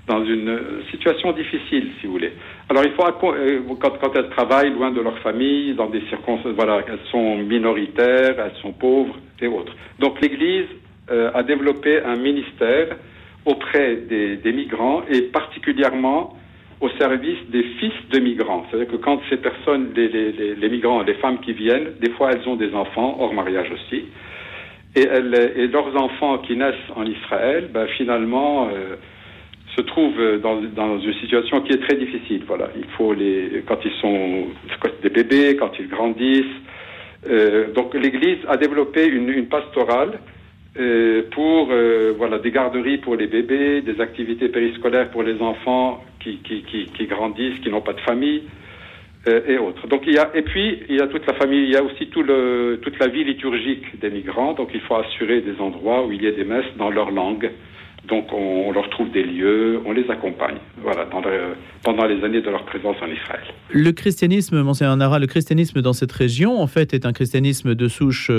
dans 0.07 0.25
une 0.25 0.59
situation 0.91 1.33
difficile, 1.33 1.91
si 2.01 2.07
vous 2.07 2.13
voulez. 2.13 2.33
Alors 2.69 2.85
il 2.85 2.93
faut 2.93 3.05
euh, 3.05 3.61
quand, 3.81 3.99
quand 4.03 4.17
elles 4.17 4.31
travaillent 4.31 4.73
loin 4.73 4.91
de 4.91 5.01
leur 5.01 5.19
famille, 5.19 5.75
dans 5.75 5.89
des 5.89 6.03
circonstances, 6.09 6.55
voilà, 6.55 6.83
elles 6.89 7.07
sont 7.11 7.39
minoritaires, 7.39 8.35
elles 8.39 8.61
sont 8.61 8.73
pauvres 8.73 9.17
et 9.41 9.47
autres. 9.47 9.75
Donc 10.01 10.21
l'Église 10.21 10.67
euh, 11.11 11.31
a 11.35 11.43
développé 11.43 12.03
un 12.03 12.17
ministère 12.17 12.97
auprès 13.45 13.97
des, 13.97 14.53
migrants 14.53 15.03
et 15.11 15.23
particulièrement 15.23 16.37
au 16.81 16.89
service 16.99 17.39
des 17.49 17.63
fils 17.79 17.93
de 18.11 18.19
migrants. 18.19 18.67
C'est-à-dire 18.71 18.93
que 18.93 18.97
quand 18.97 19.21
ces 19.29 19.37
personnes, 19.37 19.93
les, 19.95 20.69
migrants, 20.69 21.03
les 21.03 21.15
femmes 21.15 21.41
qui 21.41 21.53
viennent, 21.53 21.93
des 22.01 22.11
fois 22.11 22.33
elles 22.33 22.47
ont 22.49 22.57
des 22.57 22.75
enfants, 22.75 23.17
hors 23.19 23.35
mariage 23.35 23.71
aussi, 23.71 24.05
et, 24.97 25.07
leurs 25.69 25.97
enfants 25.97 26.39
qui 26.39 26.57
naissent 26.57 26.91
en 26.97 27.05
Israël, 27.05 27.71
ben, 27.73 27.87
finalement, 27.97 28.69
euh, 28.69 28.97
se 29.77 29.83
trouvent 29.83 30.41
dans, 30.43 30.99
une 30.99 31.15
situation 31.15 31.61
qui 31.61 31.73
est 31.73 31.83
très 31.87 31.97
difficile. 31.97 32.43
Voilà, 32.47 32.69
il 32.77 32.87
faut 32.97 33.13
les, 33.15 33.63
quand 33.67 33.79
ils 33.85 33.93
sont 34.01 34.47
des 35.03 35.11
bébés, 35.11 35.57
quand 35.57 35.73
ils 35.79 35.89
grandissent. 35.89 36.45
Euh, 37.29 37.73
donc 37.73 37.95
l'Église 37.95 38.39
a 38.49 38.57
développé 38.57 39.07
une, 39.07 39.47
pastorale 39.47 40.19
pour 40.75 41.69
euh, 41.71 42.15
voilà 42.17 42.39
des 42.39 42.51
garderies 42.51 42.99
pour 42.99 43.17
les 43.17 43.27
bébés, 43.27 43.83
des 43.83 44.01
activités 44.01 44.49
périscolaires 44.49 45.11
pour 45.11 45.23
les 45.23 45.41
enfants 45.41 46.05
qui, 46.21 46.39
qui, 46.39 46.63
qui, 46.63 46.87
qui 46.87 47.07
grandissent, 47.07 47.59
qui 47.61 47.71
n'ont 47.71 47.81
pas 47.81 47.93
de 47.93 48.01
famille 48.01 48.43
euh, 49.27 49.41
et 49.49 49.59
autres. 49.59 49.87
Donc 49.89 50.03
il 50.07 50.15
y 50.15 50.19
a 50.19 50.31
et 50.35 50.43
puis 50.43 50.79
il 50.89 50.97
y 50.97 51.01
a 51.01 51.09
toute 51.09 51.27
la 51.27 51.35
famille, 51.35 51.65
il 51.65 51.71
y 51.71 51.77
a 51.77 51.83
aussi 51.83 52.07
tout 52.09 52.23
le, 52.23 52.79
toute 52.83 52.99
la 52.99 53.09
vie 53.09 53.25
liturgique 53.25 53.99
des 54.01 54.11
migrants. 54.11 54.53
Donc 54.55 54.71
il 54.73 54.81
faut 54.81 54.97
assurer 54.97 55.41
des 55.41 55.59
endroits 55.61 56.07
où 56.07 56.13
il 56.13 56.23
y 56.23 56.27
ait 56.27 56.33
des 56.33 56.45
messes 56.45 56.73
dans 56.79 56.91
leur 56.91 57.11
langue. 57.11 57.51
Donc 58.09 58.33
on, 58.33 58.73
leur 58.73 58.89
trouve 58.91 59.11
des 59.11 59.23
lieux, 59.23 59.81
on 59.85 59.93
les 59.93 60.09
accompagne. 60.11 60.57
Voilà 60.83 61.05
dans 61.05 61.23
pendant 61.83 62.07
les 62.07 62.25
années 62.25 62.41
de 62.41 62.51
leur 62.51 62.65
présence 62.65 62.97
en 63.03 63.07
Israël. 63.07 63.45
Le 63.71 63.91
christianisme, 63.93 64.63
Monseigneur 64.63 64.97
Nara, 64.97 65.19
le 65.19 65.27
christianisme 65.27 65.83
dans 65.83 65.93
cette 65.93 66.13
région 66.13 66.61
en 66.61 66.67
fait 66.67 66.95
est 66.95 67.05
un 67.07 67.13
christianisme 67.13 67.75
de 67.75 67.89
souche 67.89 68.31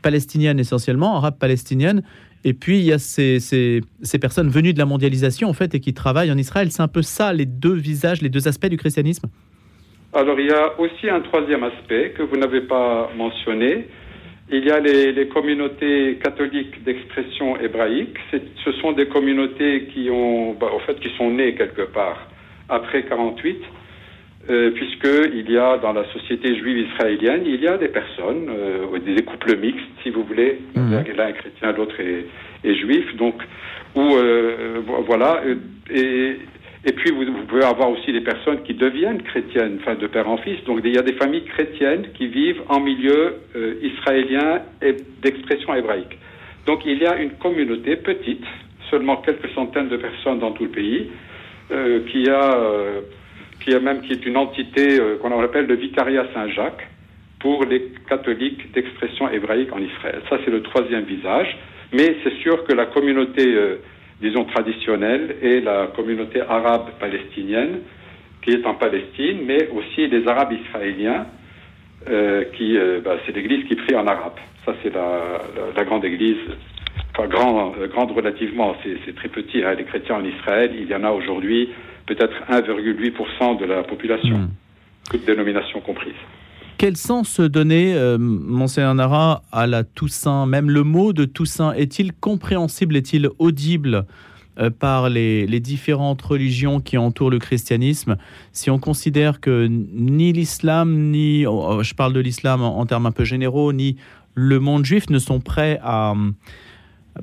palestinienne 0.00 0.58
essentiellement, 0.58 1.16
arabe 1.16 1.38
palestinienne. 1.38 2.02
Et 2.44 2.54
puis, 2.54 2.78
il 2.78 2.84
y 2.84 2.92
a 2.92 2.98
ces, 2.98 3.40
ces, 3.40 4.18
personnes 4.20 4.48
venues 4.48 4.72
de 4.72 4.78
la 4.78 4.86
mondialisation, 4.86 5.48
en 5.48 5.52
fait, 5.52 5.74
et 5.74 5.80
qui 5.80 5.92
travaillent 5.92 6.30
en 6.30 6.38
Israël. 6.38 6.70
C'est 6.70 6.82
un 6.82 6.88
peu 6.88 7.02
ça, 7.02 7.32
les 7.32 7.46
deux 7.46 7.74
visages, 7.74 8.22
les 8.22 8.28
deux 8.28 8.46
aspects 8.46 8.68
du 8.68 8.76
christianisme 8.76 9.28
Alors, 10.14 10.38
il 10.38 10.46
y 10.46 10.52
a 10.52 10.78
aussi 10.78 11.10
un 11.10 11.20
troisième 11.20 11.64
aspect 11.64 12.14
que 12.16 12.22
vous 12.22 12.36
n'avez 12.36 12.60
pas 12.60 13.10
mentionné. 13.16 13.88
Il 14.50 14.64
y 14.64 14.70
a 14.70 14.78
les, 14.78 15.12
les 15.12 15.28
communautés 15.28 16.18
catholiques 16.22 16.82
d'expression 16.84 17.60
hébraïque. 17.60 18.16
Ce 18.64 18.72
sont 18.80 18.92
des 18.92 19.08
communautés 19.08 19.88
qui, 19.92 20.08
ont, 20.10 20.54
bah, 20.54 20.68
en 20.72 20.78
fait, 20.80 20.98
qui 21.00 21.10
sont 21.18 21.30
nées 21.30 21.54
quelque 21.54 21.82
part 21.82 22.28
après 22.68 23.04
48 23.04 23.58
euh, 24.50 24.70
puisqu'il 24.70 25.50
y 25.50 25.58
a 25.58 25.76
dans 25.76 25.92
la 25.92 26.10
société 26.12 26.56
juive 26.56 26.88
israélienne, 26.88 27.42
il 27.44 27.60
y 27.60 27.68
a 27.68 27.76
des 27.76 27.88
personnes, 27.88 28.48
euh, 28.48 28.98
des 28.98 29.22
couples 29.22 29.58
mixtes, 29.58 29.84
si 30.02 30.08
vous 30.08 30.22
voulez, 30.24 30.60
mmh. 30.74 30.92
l'un 31.16 31.28
est 31.28 31.32
chrétien, 31.34 31.72
l'autre 31.72 31.96
est, 32.00 32.74
juif, 32.76 33.14
donc, 33.16 33.34
où, 33.94 34.14
euh, 34.16 34.80
voilà, 35.06 35.42
et, 35.90 36.36
et 36.86 36.92
puis 36.92 37.10
vous, 37.10 37.26
pouvez 37.46 37.64
avoir 37.64 37.90
aussi 37.90 38.10
des 38.10 38.22
personnes 38.22 38.62
qui 38.62 38.72
deviennent 38.72 39.22
chrétiennes, 39.22 39.80
enfin 39.82 39.96
de 39.96 40.06
père 40.06 40.30
en 40.30 40.38
fils, 40.38 40.64
donc 40.64 40.80
il 40.82 40.94
y 40.94 40.98
a 40.98 41.02
des 41.02 41.14
familles 41.14 41.44
chrétiennes 41.44 42.06
qui 42.14 42.28
vivent 42.28 42.62
en 42.68 42.80
milieu 42.80 43.36
israélien 43.82 44.62
et 44.80 44.96
d'expression 45.20 45.74
hébraïque. 45.74 46.16
Donc 46.64 46.86
il 46.86 46.98
y 46.98 47.06
a 47.06 47.20
une 47.20 47.32
communauté 47.32 47.96
petite, 47.96 48.44
seulement 48.90 49.16
quelques 49.16 49.50
centaines 49.50 49.88
de 49.88 49.98
personnes 49.98 50.38
dans 50.38 50.52
tout 50.52 50.64
le 50.64 50.70
pays, 50.70 51.10
qui 52.10 52.30
a 52.30 53.02
qui 53.60 53.72
est 53.72 53.80
même 53.80 54.02
qui 54.02 54.12
est 54.12 54.24
une 54.26 54.36
entité 54.36 55.00
euh, 55.00 55.16
qu'on 55.18 55.42
appelle 55.42 55.66
le 55.66 55.74
Vicariat 55.74 56.26
Saint-Jacques 56.34 56.88
pour 57.40 57.64
les 57.64 57.92
catholiques 58.08 58.72
d'expression 58.72 59.30
hébraïque 59.30 59.72
en 59.72 59.78
Israël. 59.78 60.20
Ça, 60.28 60.38
c'est 60.44 60.50
le 60.50 60.62
troisième 60.62 61.04
visage. 61.04 61.56
Mais 61.92 62.16
c'est 62.22 62.34
sûr 62.42 62.64
que 62.64 62.72
la 62.72 62.86
communauté, 62.86 63.46
euh, 63.46 63.76
disons, 64.20 64.44
traditionnelle 64.44 65.36
est 65.42 65.60
la 65.60 65.88
communauté 65.94 66.40
arabe 66.40 66.90
palestinienne 67.00 67.80
qui 68.42 68.50
est 68.50 68.66
en 68.66 68.74
Palestine, 68.74 69.40
mais 69.46 69.68
aussi 69.68 70.06
les 70.06 70.26
arabes 70.28 70.52
israéliens, 70.52 71.26
euh, 72.08 72.44
qui, 72.56 72.78
bah, 73.04 73.16
c'est 73.26 73.34
l'église 73.34 73.66
qui 73.66 73.74
prie 73.74 73.96
en 73.96 74.06
arabe. 74.06 74.38
Ça, 74.64 74.74
c'est 74.82 74.92
la, 74.94 75.84
grande 75.84 76.04
église, 76.04 76.36
enfin, 77.16 77.28
grand, 77.28 77.74
grande 77.90 78.12
relativement, 78.12 78.76
c'est 78.82 79.14
très 79.14 79.28
petit. 79.28 79.62
Hein, 79.64 79.74
les 79.74 79.84
chrétiens 79.84 80.16
en 80.16 80.24
Israël, 80.24 80.72
il 80.74 80.88
y 80.88 80.94
en 80.94 81.04
a 81.04 81.10
aujourd'hui 81.10 81.70
peut-être 82.08 82.34
1,8% 82.50 83.60
de 83.60 83.64
la 83.66 83.82
population, 83.82 84.38
hmm. 84.38 84.48
toute 85.10 85.26
dénomination 85.26 85.80
comprise. 85.80 86.14
Quel 86.78 86.96
sens 86.96 87.40
donner, 87.40 87.94
euh, 87.94 88.18
Monseigneur 88.18 88.94
Nara, 88.94 89.42
à 89.50 89.66
la 89.66 89.82
Toussaint? 89.82 90.46
Même 90.46 90.70
le 90.70 90.84
mot 90.84 91.12
de 91.12 91.24
Toussaint 91.24 91.72
est-il 91.72 92.12
compréhensible, 92.12 92.96
est-il 92.96 93.28
audible 93.40 94.06
euh, 94.60 94.70
par 94.70 95.10
les, 95.10 95.46
différentes 95.58 96.22
religions 96.22 96.80
qui 96.80 96.96
entourent 96.96 97.30
le 97.30 97.40
christianisme? 97.40 98.16
Si 98.52 98.70
on 98.70 98.78
considère 98.78 99.40
que 99.40 99.66
ni 99.68 100.32
l'islam, 100.32 101.10
ni, 101.10 101.46
oh, 101.46 101.82
je 101.82 101.94
parle 101.94 102.12
de 102.12 102.20
l'islam 102.20 102.62
en, 102.62 102.86
termes 102.86 103.06
un 103.06 103.12
peu 103.12 103.24
généraux, 103.24 103.72
ni 103.72 103.96
le 104.34 104.60
monde 104.60 104.84
juif 104.84 105.10
ne 105.10 105.18
sont 105.18 105.40
prêts 105.40 105.80
à 105.82 106.14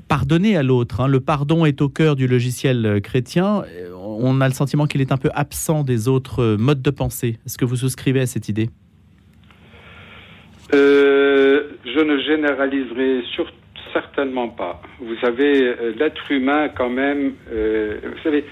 pardonner 0.09 0.57
à 0.57 0.63
l'autre. 0.63 0.99
Hein. 0.99 1.07
Le 1.07 1.21
pardon 1.21 1.65
est 1.65 1.81
au 1.81 1.87
cœur 1.89 2.17
du 2.17 2.27
logiciel 2.27 2.85
euh, 2.85 2.99
chrétien. 2.99 3.63
Euh, 4.15 4.21
on 4.21 4.41
a 4.41 4.47
le 4.47 4.53
sentiment 4.53 4.85
qu'il 4.85 5.01
est 5.01 5.11
un 5.11 5.17
peu 5.17 5.29
absent 5.33 5.83
des 5.83 6.07
autres 6.07 6.41
euh, 6.41 6.57
modes 6.57 6.81
de 6.81 6.91
pensée. 6.91 7.37
Est-ce 7.45 7.57
que 7.57 7.65
vous 7.65 7.77
souscrivez 7.77 8.21
à 8.21 8.25
cette 8.25 8.49
idée? 8.49 8.69
Je 10.71 12.01
ne 12.01 12.17
généraliserai 12.19 13.23
certainement 13.93 14.49
pas. 14.49 14.81
Vous 14.99 15.15
savez, 15.21 15.73
l'être 15.97 16.29
humain, 16.29 16.67
quand 16.67 16.89
même, 16.89 17.31
vous 17.49 18.21
savez, 18.21 18.43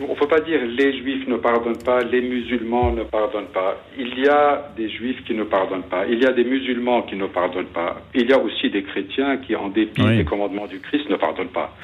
on 0.00 0.12
ne 0.12 0.18
peut 0.18 0.28
pas 0.28 0.40
dire 0.40 0.60
les 0.64 0.98
juifs 0.98 1.26
ne 1.26 1.36
pardonnent 1.36 1.82
pas, 1.82 2.02
les 2.02 2.20
musulmans 2.20 2.92
ne 2.92 3.04
pardonnent 3.04 3.52
pas. 3.52 3.76
Il 3.98 4.18
y 4.18 4.28
a 4.28 4.70
des 4.76 4.88
juifs 4.88 5.24
qui 5.24 5.34
ne 5.34 5.44
pardonnent 5.44 5.88
pas, 5.88 6.06
il 6.06 6.22
y 6.22 6.26
a 6.26 6.32
des 6.32 6.44
musulmans 6.44 7.02
qui 7.02 7.16
ne 7.16 7.26
pardonnent 7.26 7.66
pas, 7.66 8.02
il 8.14 8.28
y 8.28 8.32
a 8.32 8.38
aussi 8.38 8.70
des 8.70 8.82
chrétiens 8.82 9.38
qui, 9.38 9.56
en 9.56 9.68
dépit 9.68 10.02
des 10.02 10.24
commandements 10.24 10.66
du 10.66 10.80
Christ, 10.80 11.08
ne 11.08 11.16
pardonnent 11.16 11.48
pas. 11.48 11.74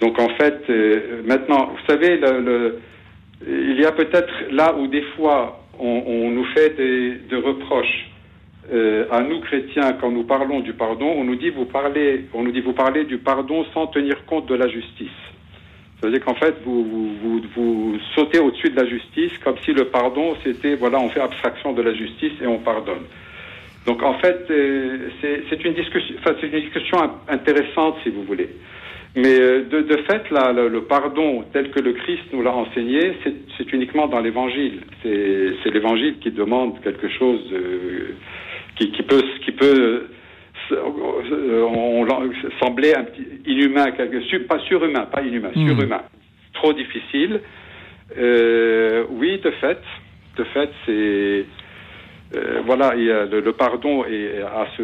Donc 0.00 0.18
en 0.18 0.28
fait, 0.30 0.62
euh, 0.70 1.22
maintenant, 1.24 1.70
vous 1.72 1.86
savez, 1.86 2.20
il 3.46 3.80
y 3.80 3.84
a 3.84 3.92
peut-être 3.92 4.32
là 4.50 4.74
où 4.74 4.86
des 4.86 5.02
fois 5.16 5.64
on, 5.78 6.30
nous 6.30 6.44
fait 6.46 6.76
des, 6.76 7.36
reproches 7.36 8.10
euh, 8.72 9.06
à 9.10 9.22
nous 9.22 9.40
chrétiens, 9.40 9.94
quand 10.00 10.10
nous 10.10 10.24
parlons 10.24 10.60
du 10.60 10.72
pardon, 10.72 11.06
on 11.06 11.24
nous 11.24 11.36
dit 11.36 11.50
vous 11.50 11.64
parlez, 11.64 12.26
on 12.34 12.42
nous 12.42 12.52
dit 12.52 12.60
vous 12.60 12.72
parlez 12.72 13.04
du 13.04 13.18
pardon 13.18 13.64
sans 13.72 13.86
tenir 13.86 14.24
compte 14.26 14.46
de 14.46 14.54
la 14.54 14.68
justice. 14.68 15.08
C'est-à-dire 16.00 16.24
qu'en 16.24 16.34
fait, 16.34 16.54
vous, 16.64 16.84
vous, 16.84 17.40
vous, 17.56 17.98
sautez 18.14 18.38
au-dessus 18.38 18.70
de 18.70 18.76
la 18.76 18.86
justice 18.86 19.32
comme 19.42 19.56
si 19.64 19.72
le 19.72 19.86
pardon, 19.86 20.36
c'était, 20.44 20.76
voilà, 20.76 21.00
on 21.00 21.08
fait 21.08 21.20
abstraction 21.20 21.72
de 21.72 21.82
la 21.82 21.92
justice 21.92 22.34
et 22.40 22.46
on 22.46 22.58
pardonne. 22.58 23.02
Donc 23.84 24.02
en 24.02 24.14
fait, 24.18 24.46
euh, 24.50 25.08
c'est 25.20 25.64
une 25.64 25.74
discussion, 25.74 26.14
enfin, 26.18 26.36
c'est 26.40 26.46
une 26.46 26.60
discussion 26.60 26.98
intéressante, 27.28 27.96
si 28.04 28.10
vous 28.10 28.22
voulez. 28.22 28.48
Mais 29.18 29.40
euh, 29.40 29.64
de, 29.64 29.80
de 29.80 29.96
fait, 30.02 30.30
là, 30.30 30.52
le, 30.52 30.80
pardon 30.82 31.44
tel 31.52 31.72
que 31.72 31.80
le 31.80 31.92
Christ 31.92 32.22
nous 32.32 32.40
l'a 32.40 32.54
enseigné, 32.54 33.16
c'est 33.56 33.72
uniquement 33.72 34.06
dans 34.06 34.20
l'Évangile. 34.20 34.82
C'est 35.02 35.70
l'Évangile 35.72 36.18
qui 36.20 36.30
demande 36.30 36.80
quelque 36.82 37.08
chose 37.08 37.40
euh, 37.52 38.14
qui, 38.76 38.92
qui, 38.92 39.02
peut, 39.02 39.20
qui 39.44 39.50
peut 39.50 40.06
euh, 40.70 41.62
on, 41.64 42.06
sembler 42.60 42.94
un 42.94 43.02
petit 43.02 43.26
inhumain, 43.44 43.90
quelque, 43.90 44.46
pas 44.46 44.60
surhumain, 44.60 45.06
pas 45.06 45.22
inhumain, 45.22 45.50
hmm. 45.52 45.66
surhumain. 45.66 46.02
Trop 46.54 46.72
difficile. 46.72 47.40
oui, 48.16 49.40
de 49.40 49.50
fait, 49.60 49.82
de 50.36 50.44
fait, 50.44 50.70
c'est 50.86 51.44
euh, 52.36 52.60
voilà, 52.66 52.92
le, 52.94 53.52
pardon 53.52 54.04
est, 54.04 54.42
à 54.42 54.66
ce, 54.76 54.82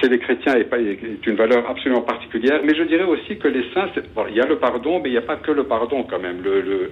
chez 0.00 0.08
les 0.08 0.18
chrétiens 0.18 0.54
est, 0.54 0.70
est, 0.70 1.26
une 1.26 1.36
valeur 1.36 1.68
absolument 1.68 2.02
particulière. 2.02 2.60
Mais 2.62 2.74
je 2.74 2.82
dirais 2.82 3.04
aussi 3.04 3.38
que 3.38 3.48
les 3.48 3.64
saints, 3.72 3.88
il 4.28 4.36
y 4.36 4.40
a 4.40 4.46
le 4.46 4.58
pardon, 4.58 5.00
mais 5.02 5.08
il 5.08 5.12
n'y 5.12 5.18
a 5.18 5.22
pas 5.22 5.36
que 5.36 5.50
le 5.50 5.64
pardon 5.64 6.04
quand 6.04 6.20
même. 6.20 6.42
Le, 6.42 6.90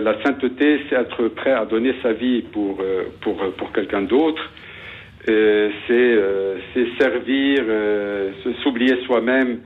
la 0.00 0.22
sainteté, 0.22 0.80
c'est 0.88 0.96
être 0.96 1.28
prêt 1.28 1.52
à 1.52 1.64
donner 1.66 1.94
sa 2.02 2.12
vie 2.12 2.42
pour, 2.42 2.78
euh, 2.80 3.04
pour, 3.20 3.36
pour 3.56 3.72
quelqu'un 3.72 4.02
d'autre. 4.02 4.42
Euh, 5.28 5.68
c'est 5.88 6.86
servir, 7.00 7.64
s'oublier 8.62 8.96
soi-même 9.06 9.58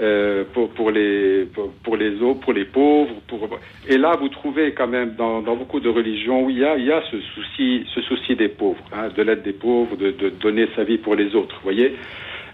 euh, 0.00 0.42
pour, 0.52 0.70
pour, 0.70 0.90
les, 0.90 1.46
pour, 1.84 1.96
les 1.96 2.20
autres, 2.20 2.40
pour 2.40 2.52
les 2.52 2.64
pauvres. 2.64 3.14
Pour... 3.28 3.48
Et 3.88 3.96
là, 3.96 4.16
vous 4.18 4.28
trouvez 4.28 4.72
quand 4.72 4.88
même 4.88 5.14
dans, 5.14 5.40
dans 5.40 5.54
beaucoup 5.54 5.78
de 5.78 5.88
religions 5.88 6.44
où 6.44 6.50
il 6.50 6.58
y 6.58 6.64
a, 6.64 6.76
il 6.76 6.84
y 6.84 6.90
a 6.90 7.00
ce, 7.12 7.20
souci, 7.20 7.86
ce 7.94 8.00
souci 8.02 8.34
des 8.34 8.48
pauvres, 8.48 8.82
hein, 8.92 9.08
de 9.14 9.22
l'aide 9.22 9.42
des 9.42 9.52
pauvres, 9.52 9.94
de, 9.96 10.10
de, 10.10 10.30
donner 10.30 10.68
sa 10.74 10.82
vie 10.82 10.98
pour 10.98 11.14
les 11.14 11.36
autres. 11.36 11.54
Vous 11.56 11.62
voyez 11.62 11.94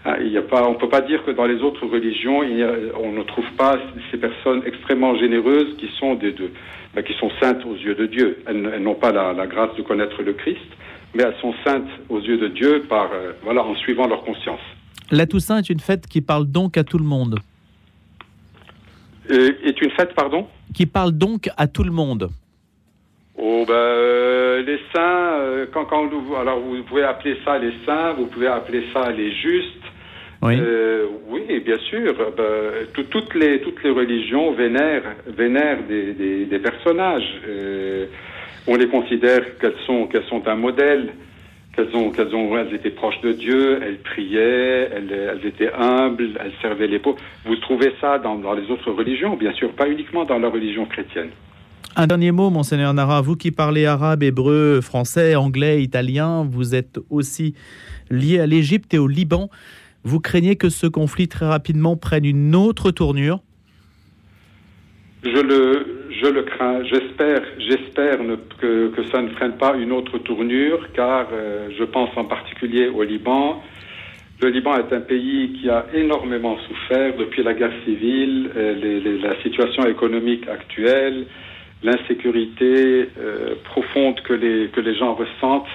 hein, 0.05 0.17
il 0.21 0.31
y 0.31 0.37
a 0.37 0.43
pas, 0.43 0.67
on 0.67 0.73
ne 0.73 0.77
peut 0.77 0.87
pas 0.89 1.01
dire 1.01 1.25
que 1.25 1.31
dans 1.31 1.47
les 1.47 1.63
autres 1.63 1.87
religions, 1.87 2.43
il 2.43 2.59
y 2.59 2.63
a, 2.63 2.73
on 3.01 3.11
ne 3.11 3.23
trouve 3.23 3.51
pas 3.57 3.79
ces 4.11 4.17
personnes 4.17 4.61
extrêmement 4.67 5.15
généreuses 5.15 5.75
qui 5.79 5.87
sont, 5.97 6.13
des, 6.13 6.33
de, 6.33 6.51
ben, 6.93 7.01
qui 7.01 7.13
sont 7.13 7.31
saintes 7.41 7.65
aux 7.65 7.75
yeux 7.75 7.95
de 7.95 8.05
Dieu. 8.05 8.37
Elles, 8.45 8.69
elles 8.75 8.83
n'ont 8.83 8.93
pas 8.93 9.11
la, 9.11 9.33
la, 9.33 9.47
grâce 9.47 9.75
de 9.75 9.81
connaître 9.81 10.21
le 10.21 10.33
Christ, 10.33 10.59
mais 11.15 11.23
elles 11.23 11.41
sont 11.41 11.55
saintes 11.65 11.89
aux 12.07 12.19
yeux 12.19 12.37
de 12.37 12.49
Dieu 12.49 12.83
par, 12.87 13.09
euh, 13.13 13.31
voilà, 13.41 13.63
en 13.63 13.73
suivant 13.77 14.05
leur 14.05 14.23
conscience. 14.23 14.61
La 15.11 15.25
Toussaint 15.25 15.57
est 15.57 15.69
une 15.69 15.79
fête 15.79 16.07
qui 16.07 16.21
parle 16.21 16.45
donc 16.45 16.77
à 16.77 16.83
tout 16.83 16.97
le 16.97 17.03
monde. 17.03 17.39
Euh, 19.29 19.51
est 19.63 19.81
une 19.81 19.91
fête, 19.91 20.13
pardon 20.15 20.47
Qui 20.73 20.85
parle 20.85 21.11
donc 21.11 21.49
à 21.57 21.67
tout 21.67 21.83
le 21.83 21.91
monde. 21.91 22.29
Oh 23.37 23.65
ben, 23.67 23.73
euh, 23.73 24.61
les 24.63 24.79
saints, 24.93 25.33
euh, 25.39 25.65
quand, 25.71 25.85
quand 25.85 26.09
alors 26.39 26.59
vous 26.59 26.83
pouvez 26.83 27.03
appeler 27.03 27.37
ça 27.45 27.57
les 27.57 27.73
saints, 27.85 28.13
vous 28.13 28.27
pouvez 28.27 28.47
appeler 28.47 28.85
ça 28.93 29.11
les 29.11 29.33
justes. 29.33 29.77
Oui, 30.41 30.59
oui 31.27 31.59
bien 31.59 31.77
sûr. 31.89 32.15
Ben, 32.35 33.03
toutes, 33.09 33.35
les, 33.35 33.61
toutes 33.61 33.83
les 33.83 33.91
religions 33.91 34.53
vénèrent, 34.53 35.15
vénèrent 35.27 35.83
des, 35.87 36.45
des 36.45 36.59
personnages. 36.59 37.41
on 38.65 38.75
les 38.75 38.87
considère 38.87 39.57
qu'elles 39.59 39.77
sont, 39.85 40.07
qu'elles 40.07 40.25
sont 40.25 40.47
un 40.47 40.55
modèle 40.55 41.13
qu'elles 41.75 41.95
ont, 41.95 42.11
qu'elles 42.11 42.35
ont, 42.35 42.57
elles 42.57 42.73
étaient 42.73 42.89
proches 42.91 43.19
de 43.21 43.31
Dieu, 43.31 43.79
elles 43.81 43.99
priaient, 43.99 44.89
elles, 44.93 45.11
elles, 45.11 45.45
étaient 45.45 45.71
humbles, 45.73 46.29
elles 46.39 46.53
servaient 46.61 46.87
les 46.87 46.99
pauvres. 46.99 47.19
Vous 47.45 47.55
trouvez 47.57 47.93
ça 48.01 48.19
dans, 48.19 48.35
dans, 48.35 48.53
les 48.53 48.69
autres 48.69 48.91
religions, 48.91 49.37
bien 49.37 49.53
sûr, 49.53 49.71
pas 49.71 49.87
uniquement 49.87 50.25
dans 50.25 50.39
la 50.39 50.49
religion 50.49 50.85
chrétienne. 50.85 51.29
Un 51.95 52.07
dernier 52.07 52.31
mot, 52.31 52.49
monseigneur 52.49 52.93
Nara, 52.93 53.21
vous 53.21 53.35
qui 53.35 53.51
parlez 53.51 53.85
arabe, 53.85 54.23
hébreu, 54.23 54.79
français, 54.81 55.35
anglais, 55.35 55.83
italien, 55.83 56.47
vous 56.49 56.73
êtes 56.73 56.99
aussi 57.09 57.53
lié 58.09 58.39
à 58.39 58.47
l'Égypte 58.47 58.93
et 58.93 58.97
au 58.97 59.07
Liban. 59.07 59.49
Vous 60.03 60.19
craignez 60.19 60.55
que 60.55 60.69
ce 60.69 60.87
conflit 60.87 61.27
très 61.27 61.47
rapidement 61.47 61.95
prenne 61.97 62.25
une 62.25 62.55
autre 62.55 62.91
tournure? 62.91 63.41
Je 65.23 65.29
le, 65.29 65.90
je 66.21 66.27
le 66.27 66.43
crains. 66.43 66.83
J'espère, 66.83 67.41
j'espère 67.57 68.17
que, 68.59 68.89
que, 68.89 69.03
ça 69.11 69.21
ne 69.21 69.29
freine 69.29 69.53
pas 69.53 69.75
une 69.75 69.91
autre 69.91 70.17
tournure, 70.19 70.87
car 70.93 71.27
euh, 71.31 71.69
je 71.77 71.83
pense 71.83 72.09
en 72.15 72.25
particulier 72.25 72.87
au 72.87 73.03
Liban. 73.03 73.61
Le 74.41 74.49
Liban 74.49 74.75
est 74.75 74.93
un 74.93 75.01
pays 75.01 75.53
qui 75.59 75.69
a 75.69 75.85
énormément 75.93 76.57
souffert 76.67 77.15
depuis 77.17 77.43
la 77.43 77.53
guerre 77.53 77.73
civile, 77.85 78.49
euh, 78.55 79.19
la 79.21 79.39
situation 79.41 79.85
économique 79.85 80.47
actuelle, 80.47 81.25
l'insécurité 81.83 83.09
euh, 83.19 83.55
profonde 83.63 84.19
que 84.21 84.33
les, 84.33 84.95
gens 84.95 85.15
ressentent. 85.15 85.67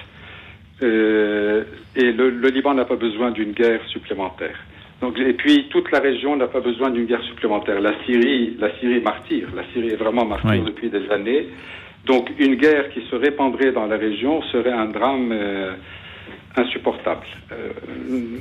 Et 0.81 2.11
le 2.11 2.49
Liban 2.49 2.75
n'a 2.75 2.85
pas 2.85 2.97
besoin 2.97 3.31
d'une 3.31 3.53
guerre 3.53 3.81
supplémentaire. 3.87 4.57
Donc, 5.01 5.19
et 5.19 5.33
puis 5.33 5.67
toute 5.69 5.91
la 5.91 5.99
région 5.99 6.35
n'a 6.35 6.47
pas 6.47 6.59
besoin 6.59 6.89
d'une 6.89 7.05
guerre 7.05 7.23
supplémentaire. 7.23 7.79
La 7.79 7.93
Syrie, 8.05 8.57
la 8.59 8.75
Syrie 8.79 9.01
martyre. 9.01 9.47
La 9.55 9.63
Syrie 9.71 9.89
est 9.89 9.95
vraiment 9.95 10.25
martyre 10.25 10.63
depuis 10.63 10.89
des 10.89 11.09
années. 11.11 11.47
Donc 12.05 12.31
une 12.39 12.55
guerre 12.55 12.89
qui 12.89 13.01
se 13.09 13.15
répandrait 13.15 13.71
dans 13.71 13.85
la 13.85 13.97
région 13.97 14.41
serait 14.43 14.71
un 14.71 14.85
drame 14.85 15.31
euh, 15.31 15.73
insupportable. 16.55 17.25
Euh, 17.51 17.69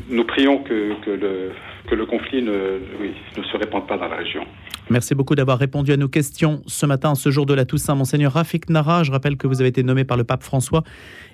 nous 0.08 0.24
prions 0.24 0.58
que, 0.58 0.94
que, 1.04 1.10
le, 1.10 1.50
que 1.88 1.94
le 1.94 2.06
conflit 2.06 2.42
ne, 2.42 2.78
oui, 3.00 3.12
ne 3.36 3.42
se 3.42 3.56
répande 3.56 3.86
pas 3.86 3.98
dans 3.98 4.08
la 4.08 4.16
région. 4.16 4.44
Merci 4.88 5.16
beaucoup 5.16 5.34
d'avoir 5.34 5.58
répondu 5.58 5.92
à 5.92 5.96
nos 5.96 6.08
questions 6.08 6.62
ce 6.66 6.86
matin, 6.86 7.16
ce 7.16 7.30
jour 7.30 7.44
de 7.44 7.54
la 7.54 7.64
Toussaint. 7.64 7.96
Monseigneur 7.96 8.32
Rafik 8.32 8.70
Nara, 8.70 9.02
je 9.02 9.10
rappelle 9.10 9.36
que 9.36 9.48
vous 9.48 9.60
avez 9.60 9.68
été 9.68 9.82
nommé 9.82 10.04
par 10.04 10.16
le 10.16 10.22
pape 10.22 10.44
François 10.44 10.84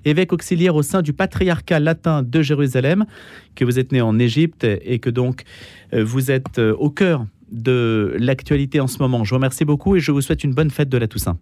évêque 0.07 0.33
auxiliaire 0.33 0.75
au 0.75 0.83
sein 0.83 1.03
du 1.03 1.13
patriarcat 1.13 1.79
latin 1.79 2.23
de 2.23 2.41
Jérusalem, 2.41 3.05
que 3.55 3.67
vous 3.67 3.79
êtes 3.79 3.93
né 3.93 4.01
en 4.01 4.19
Égypte 4.19 4.65
et 4.65 4.99
que 5.01 5.11
donc 5.11 5.43
euh, 5.93 6.03
vous 6.03 6.31
êtes 6.31 6.59
euh, 6.59 6.75
au 6.79 6.89
cœur 6.89 7.27
de 7.51 8.17
l'actualité 8.19 8.81
en 8.81 8.87
ce 8.87 8.99
moment. 8.99 9.23
Je 9.23 9.31
vous 9.31 9.37
remercie 9.37 9.67
beaucoup 9.67 9.97
et 9.97 10.01
je 10.01 10.13
vous 10.13 10.23
souhaite 10.23 10.45
une 10.45 10.55
bonne 10.55 10.71
fête 10.71 10.89
de 10.89 10.97
la 10.97 11.07
Toussaint. 11.07 11.37